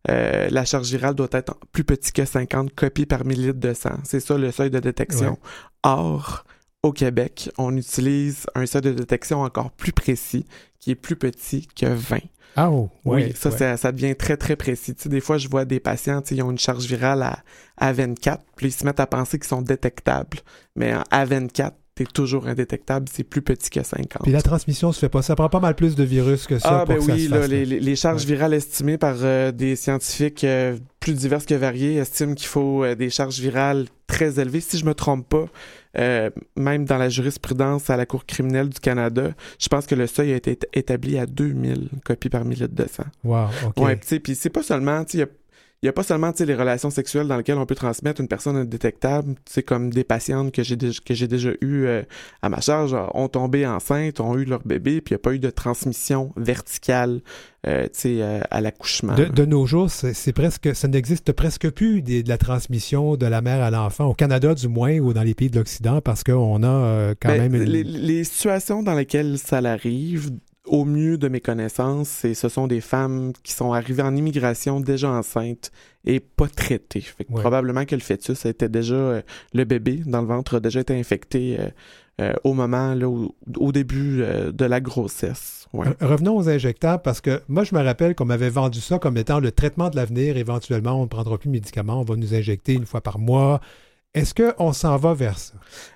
[0.09, 3.99] euh, la charge virale doit être plus petit que 50 copies par millilitre de sang.
[4.05, 5.39] C'est ça le seuil de détection.
[5.83, 6.45] Or,
[6.83, 10.47] au Québec, on utilise un seuil de détection encore plus précis,
[10.79, 12.19] qui est plus petit que 20.
[12.57, 14.95] Ah oh, oui, ça, ça, devient très, très précis.
[14.95, 17.39] Tu sais, des fois, je vois des patients, ils ont une charge virale à,
[17.77, 20.39] à 24, puis ils se mettent à penser qu'ils sont détectables.
[20.75, 24.23] Mais à 24, toujours indétectable, c'est plus petit que 50.
[24.23, 25.23] Puis la transmission se fait pas.
[25.23, 26.81] Ça prend pas mal plus de virus que ça.
[26.81, 27.29] Ah, ben oui,
[27.67, 32.47] les, charges virales estimées par euh, des scientifiques euh, plus diverses que variées, estiment qu'il
[32.47, 34.61] faut des charges virales très élevées.
[34.61, 35.47] Si je me trompe pas,
[36.57, 40.33] même dans la jurisprudence à la Cour criminelle du Canada, je pense que le seuil
[40.33, 43.07] a été établi à 2000 copies par millilitre de sang.
[43.25, 43.85] Wow, OK.
[43.85, 45.27] Ouais, puis c'est pas seulement, il y a
[45.83, 48.55] il n'y a pas seulement les relations sexuelles dans lesquelles on peut transmettre une personne
[48.55, 49.35] indétectable,
[49.67, 52.03] comme des patientes que j'ai que j'ai déjà eues euh,
[52.43, 55.33] à ma charge ont tombé enceintes, ont eu leur bébé, puis il n'y a pas
[55.33, 57.23] eu de transmission verticale
[57.67, 59.15] euh, euh, à l'accouchement.
[59.15, 63.63] De, nos jours, c'est presque ça n'existe presque plus de la transmission de la mère
[63.63, 67.15] à l'enfant, au Canada du moins, ou dans les pays de l'Occident, parce qu'on a
[67.19, 67.63] quand ben, même...
[67.63, 70.31] Les, les situations dans lesquelles ça arrive,
[70.71, 75.11] au mieux de mes connaissances, ce sont des femmes qui sont arrivées en immigration déjà
[75.11, 75.73] enceintes
[76.05, 77.05] et pas traitées.
[77.29, 80.99] Probablement que le fœtus était déjà, euh, le bébé dans le ventre a déjà été
[80.99, 81.69] infecté euh,
[82.21, 85.67] euh, au moment, là, au, début de la grossesse.
[85.73, 89.41] Revenons aux injectables parce que moi, je me rappelle qu'on m'avait vendu ça comme étant
[89.41, 90.37] le traitement de l'avenir.
[90.37, 93.61] Éventuellement, on ne prendra plus de médicaments, on va nous injecter une fois par mois.
[94.15, 95.55] Est-ce qu'on s'en va vers ça?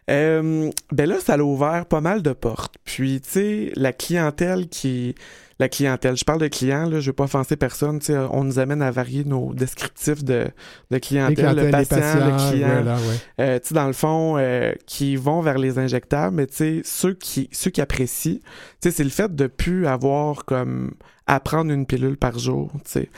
[0.09, 2.77] Euh, ben là, ça a ouvert pas mal de portes.
[2.85, 5.15] Puis, tu sais, la clientèle qui...
[5.59, 8.59] La clientèle, je parle de clients, là, je veux pas offenser personne, sais, on nous
[8.59, 10.49] amène à varier nos descriptifs de,
[10.91, 12.97] de clientèle, le patient, le client.
[13.41, 16.81] Euh, tu sais, dans le fond, euh, qui vont vers les injectables, mais tu sais,
[16.85, 18.43] ceux qui, ceux qui apprécient, tu
[18.81, 20.93] sais, c'est le fait de plus avoir comme
[21.27, 22.71] à prendre une pilule par jour.
[22.85, 23.09] sais.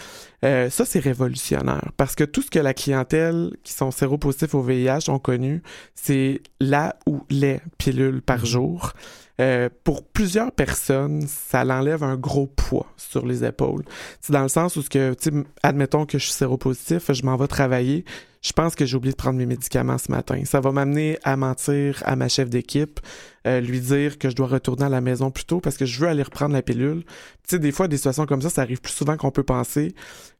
[0.44, 4.62] Euh, ça, c'est révolutionnaire parce que tout ce que la clientèle qui sont séropositifs au
[4.62, 5.62] VIH ont connu,
[5.94, 8.46] c'est la ou les pilules par mhm.
[8.46, 8.92] jour.
[9.40, 13.84] Euh, pour plusieurs personnes, ça l'enlève un gros poids sur les épaules.
[14.20, 15.14] C'est dans le sens où, ce que,
[15.62, 18.04] admettons que je suis séropositif, je m'en vais travailler,
[18.40, 20.40] je pense que j'ai oublié de prendre mes médicaments ce matin.
[20.44, 23.00] Ça va m'amener à mentir à ma chef d'équipe,
[23.46, 26.00] euh, lui dire que je dois retourner à la maison plus tôt parce que je
[26.00, 27.02] veux aller reprendre la pilule.
[27.04, 27.10] Tu
[27.48, 29.94] sais, des fois, des situations comme ça, ça arrive plus souvent qu'on peut penser.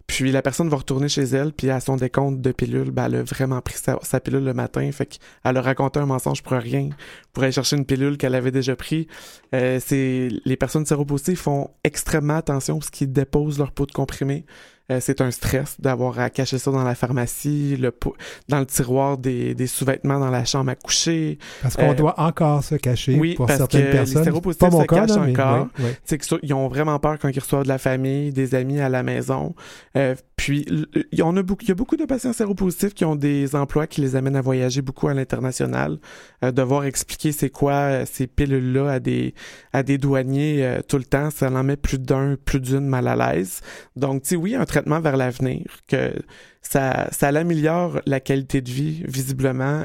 [0.07, 3.17] Puis la personne va retourner chez elle, puis à son décompte de pilule, ben, elle
[3.17, 4.91] a vraiment pris sa, pilule le matin.
[4.93, 6.91] Fait qu'elle a raconté un mensonge pour rien,
[7.33, 9.09] pour aller chercher une pilule qu'elle avait déjà pris.
[9.55, 14.45] Euh, c'est les personnes séropositives font extrêmement attention parce qu'ils déposent leur pot de comprimé.
[14.91, 17.93] Euh, c'est un stress d'avoir à cacher ça dans la pharmacie, le
[18.49, 21.39] dans le tiroir des, des sous-vêtements dans la chambre à coucher.
[21.63, 24.19] Parce qu'on euh, doit encore se cacher oui, pour certaines que personnes.
[24.19, 25.69] Les séropositifs se cachent encore.
[26.05, 29.03] C'est qu'ils ont vraiment peur quand ils reçoivent de la famille, des amis à la
[29.03, 29.55] maison.
[29.97, 33.07] Euh, puis, il y, en a beaucoup, il y a beaucoup de patients séropositifs qui
[33.07, 35.99] ont des emplois qui les amènent à voyager beaucoup à l'international.
[36.45, 39.35] Euh, devoir expliquer c'est quoi euh, ces pilules-là à des,
[39.73, 43.09] à des douaniers euh, tout le temps, ça en met plus d'un, plus d'une mal
[43.09, 43.63] à l'aise.
[43.97, 44.67] Donc, tu sais, oui, un
[45.01, 46.13] vers l'avenir, que
[46.63, 49.85] ça, ça améliore la qualité de vie, visiblement,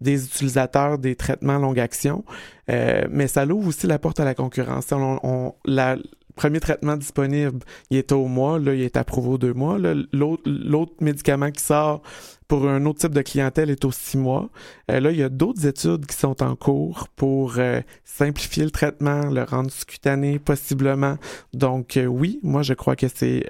[0.00, 2.24] des utilisateurs des traitements longue action,
[2.68, 4.90] mais ça l'ouvre aussi la porte à la concurrence.
[4.92, 5.96] On, on la,
[6.38, 7.58] premier traitement disponible,
[7.90, 9.76] il est au mois, là, il est approuvé aux deux mois.
[10.12, 12.00] L'autre médicament qui sort
[12.48, 14.48] pour un autre type de clientèle est aux six mois.
[14.90, 18.70] Euh, là, il y a d'autres études qui sont en cours pour euh, simplifier le
[18.70, 21.18] traitement, le rendre cutané possiblement.
[21.52, 23.44] Donc euh, oui, moi je crois que c'est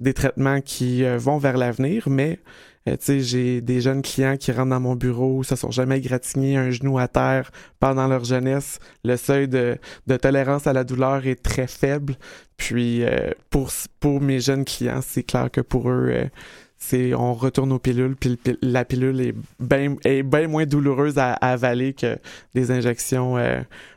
[0.00, 2.40] des traitements qui vont vers l'avenir, mais
[2.88, 6.00] euh, tu sais, j'ai des jeunes clients qui rentrent dans mon bureau, se sont jamais
[6.00, 8.80] gratignés un genou à terre pendant leur jeunesse.
[9.04, 9.78] Le seuil de,
[10.08, 12.16] de tolérance à la douleur est très faible.
[12.56, 13.70] Puis euh, pour
[14.00, 16.24] pour mes jeunes clients, c'est clair que pour eux, euh,
[16.82, 21.94] c'est on retourne aux pilules, puis la pilule est bien est moins douloureuse à, avaler
[21.94, 22.18] que
[22.54, 23.36] des injections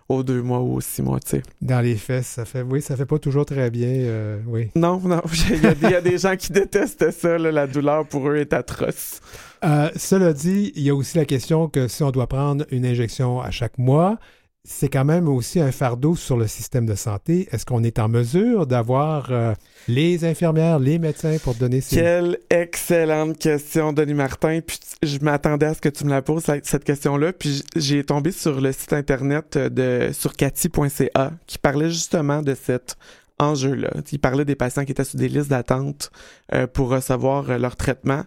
[0.07, 1.41] aux deux mois ou aux six mois, tu sais.
[1.61, 4.69] Dans les fesses, ça fait, oui, ça fait pas toujours très bien, euh, oui.
[4.75, 8.53] Non, non, il y, a des gens qui détestent ça, la douleur pour eux est
[8.53, 9.19] atroce.
[9.63, 12.86] Euh, cela dit, il y a aussi la question que si on doit prendre une
[12.86, 14.19] injection à chaque mois,
[14.66, 17.47] c'est quand même aussi un fardeau sur le système de santé.
[17.51, 19.53] Est-ce qu'on est en mesure d'avoir euh,
[19.88, 21.97] les infirmières, les médecins pour donner ces...
[21.97, 24.59] Quelle excellente question, Denis Martin.
[24.66, 27.32] Puis je m'attendais à ce que tu me la poses, cette question-là.
[27.32, 32.97] Puis j'ai tombé sur le site internet de sur cathy.ca qui parlait justement de cet
[33.38, 33.91] enjeu-là.
[34.11, 36.09] Il parlait des patients qui étaient sur des listes d'attente
[36.53, 38.24] euh, pour recevoir euh, leur traitement.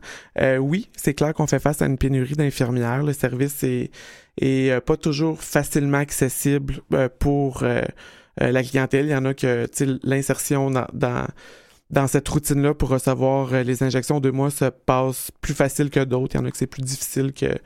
[0.60, 3.02] oui, c'est clair qu'on fait face à une pénurie d'infirmières.
[3.02, 3.90] Le service est
[4.38, 7.82] et euh, pas toujours facilement accessible euh, pour euh,
[8.40, 9.06] la clientèle.
[9.06, 9.66] Il y en a que
[10.04, 11.26] l'insertion dans, dans,
[11.90, 16.36] dans cette routine-là pour recevoir les injections de mois se passe plus facile que d'autres.
[16.36, 17.58] Il y en a que c'est plus difficile que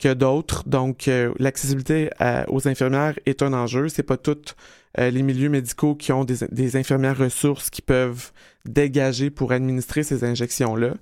[0.00, 0.68] que d'autres.
[0.68, 1.08] Donc,
[1.38, 2.10] l'accessibilité
[2.48, 3.88] aux infirmières est un enjeu.
[3.88, 4.56] C'est pas tous
[4.98, 8.32] les milieux médicaux qui ont des, des, infirmières ressources qui peuvent
[8.64, 10.94] dégager pour administrer ces injections-là.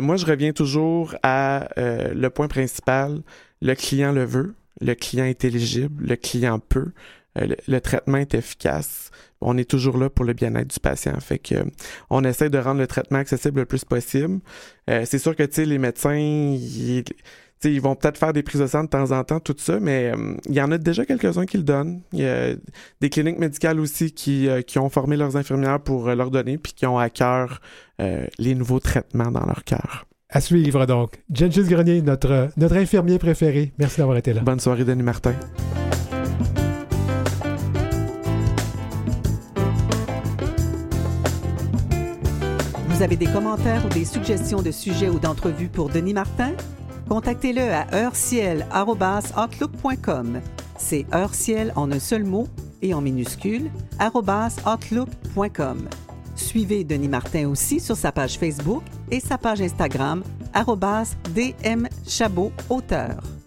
[0.00, 3.20] moi, je reviens toujours à le point principal
[3.60, 6.92] le client le veut, le client est éligible, le client peut.
[7.36, 9.10] le, traitement est efficace.
[9.40, 11.18] On est toujours là pour le bien-être du patient.
[11.20, 11.54] Fait que
[12.10, 14.40] on essaie de rendre le traitement accessible le plus possible.
[14.88, 17.04] c'est sûr que tu les médecins ils,
[17.68, 20.12] ils vont peut-être faire des prises de sang de temps en temps, tout ça, mais
[20.14, 22.00] euh, il y en a déjà quelques-uns qui le donnent.
[22.12, 22.54] Il y a
[23.00, 26.56] des cliniques médicales aussi qui, euh, qui ont formé leurs infirmières pour euh, leur donner,
[26.56, 27.60] puis qui ont à cœur
[28.38, 30.06] les nouveaux traitements dans leur cœur.
[30.30, 31.22] À suivre donc.
[31.32, 33.72] Gengis Grenier, notre, notre infirmier préféré.
[33.78, 34.42] Merci d'avoir été là.
[34.42, 35.34] Bonne soirée, Denis Martin.
[42.88, 46.52] Vous avez des commentaires ou des suggestions de sujets ou d'entrevues pour Denis Martin?
[47.10, 50.40] contactez-le à heurciel.outlook.com.
[50.78, 52.46] C'est heurciel en un seul mot
[52.82, 53.70] et en minuscule,
[54.00, 55.88] outlook.com.
[56.40, 60.22] Suivez Denis Martin aussi sur sa page Facebook et sa page Instagram,
[61.34, 63.39] dmchabot auteur.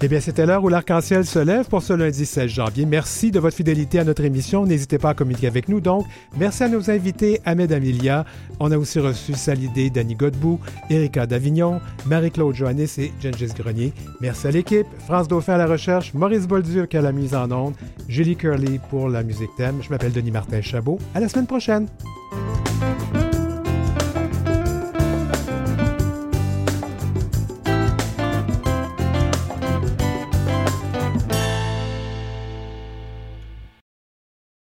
[0.00, 2.86] Eh bien, c'était l'heure où l'arc-en-ciel se lève pour ce lundi 16 janvier.
[2.86, 4.64] Merci de votre fidélité à notre émission.
[4.64, 5.80] N'hésitez pas à communiquer avec nous.
[5.80, 8.24] Donc, merci à nos invités, Ahmed Amelia.
[8.60, 13.92] On a aussi reçu Salidé, Danny Godbout, Erika Davignon, Marie-Claude Joannis et Gengis Grenier.
[14.20, 14.86] Merci à l'équipe.
[15.06, 17.74] France Dauphin à la recherche, Maurice Bolduc à la mise en onde,
[18.08, 19.80] Julie Curley pour la musique thème.
[19.82, 20.98] Je m'appelle Denis Martin Chabot.
[21.12, 21.88] À la semaine prochaine.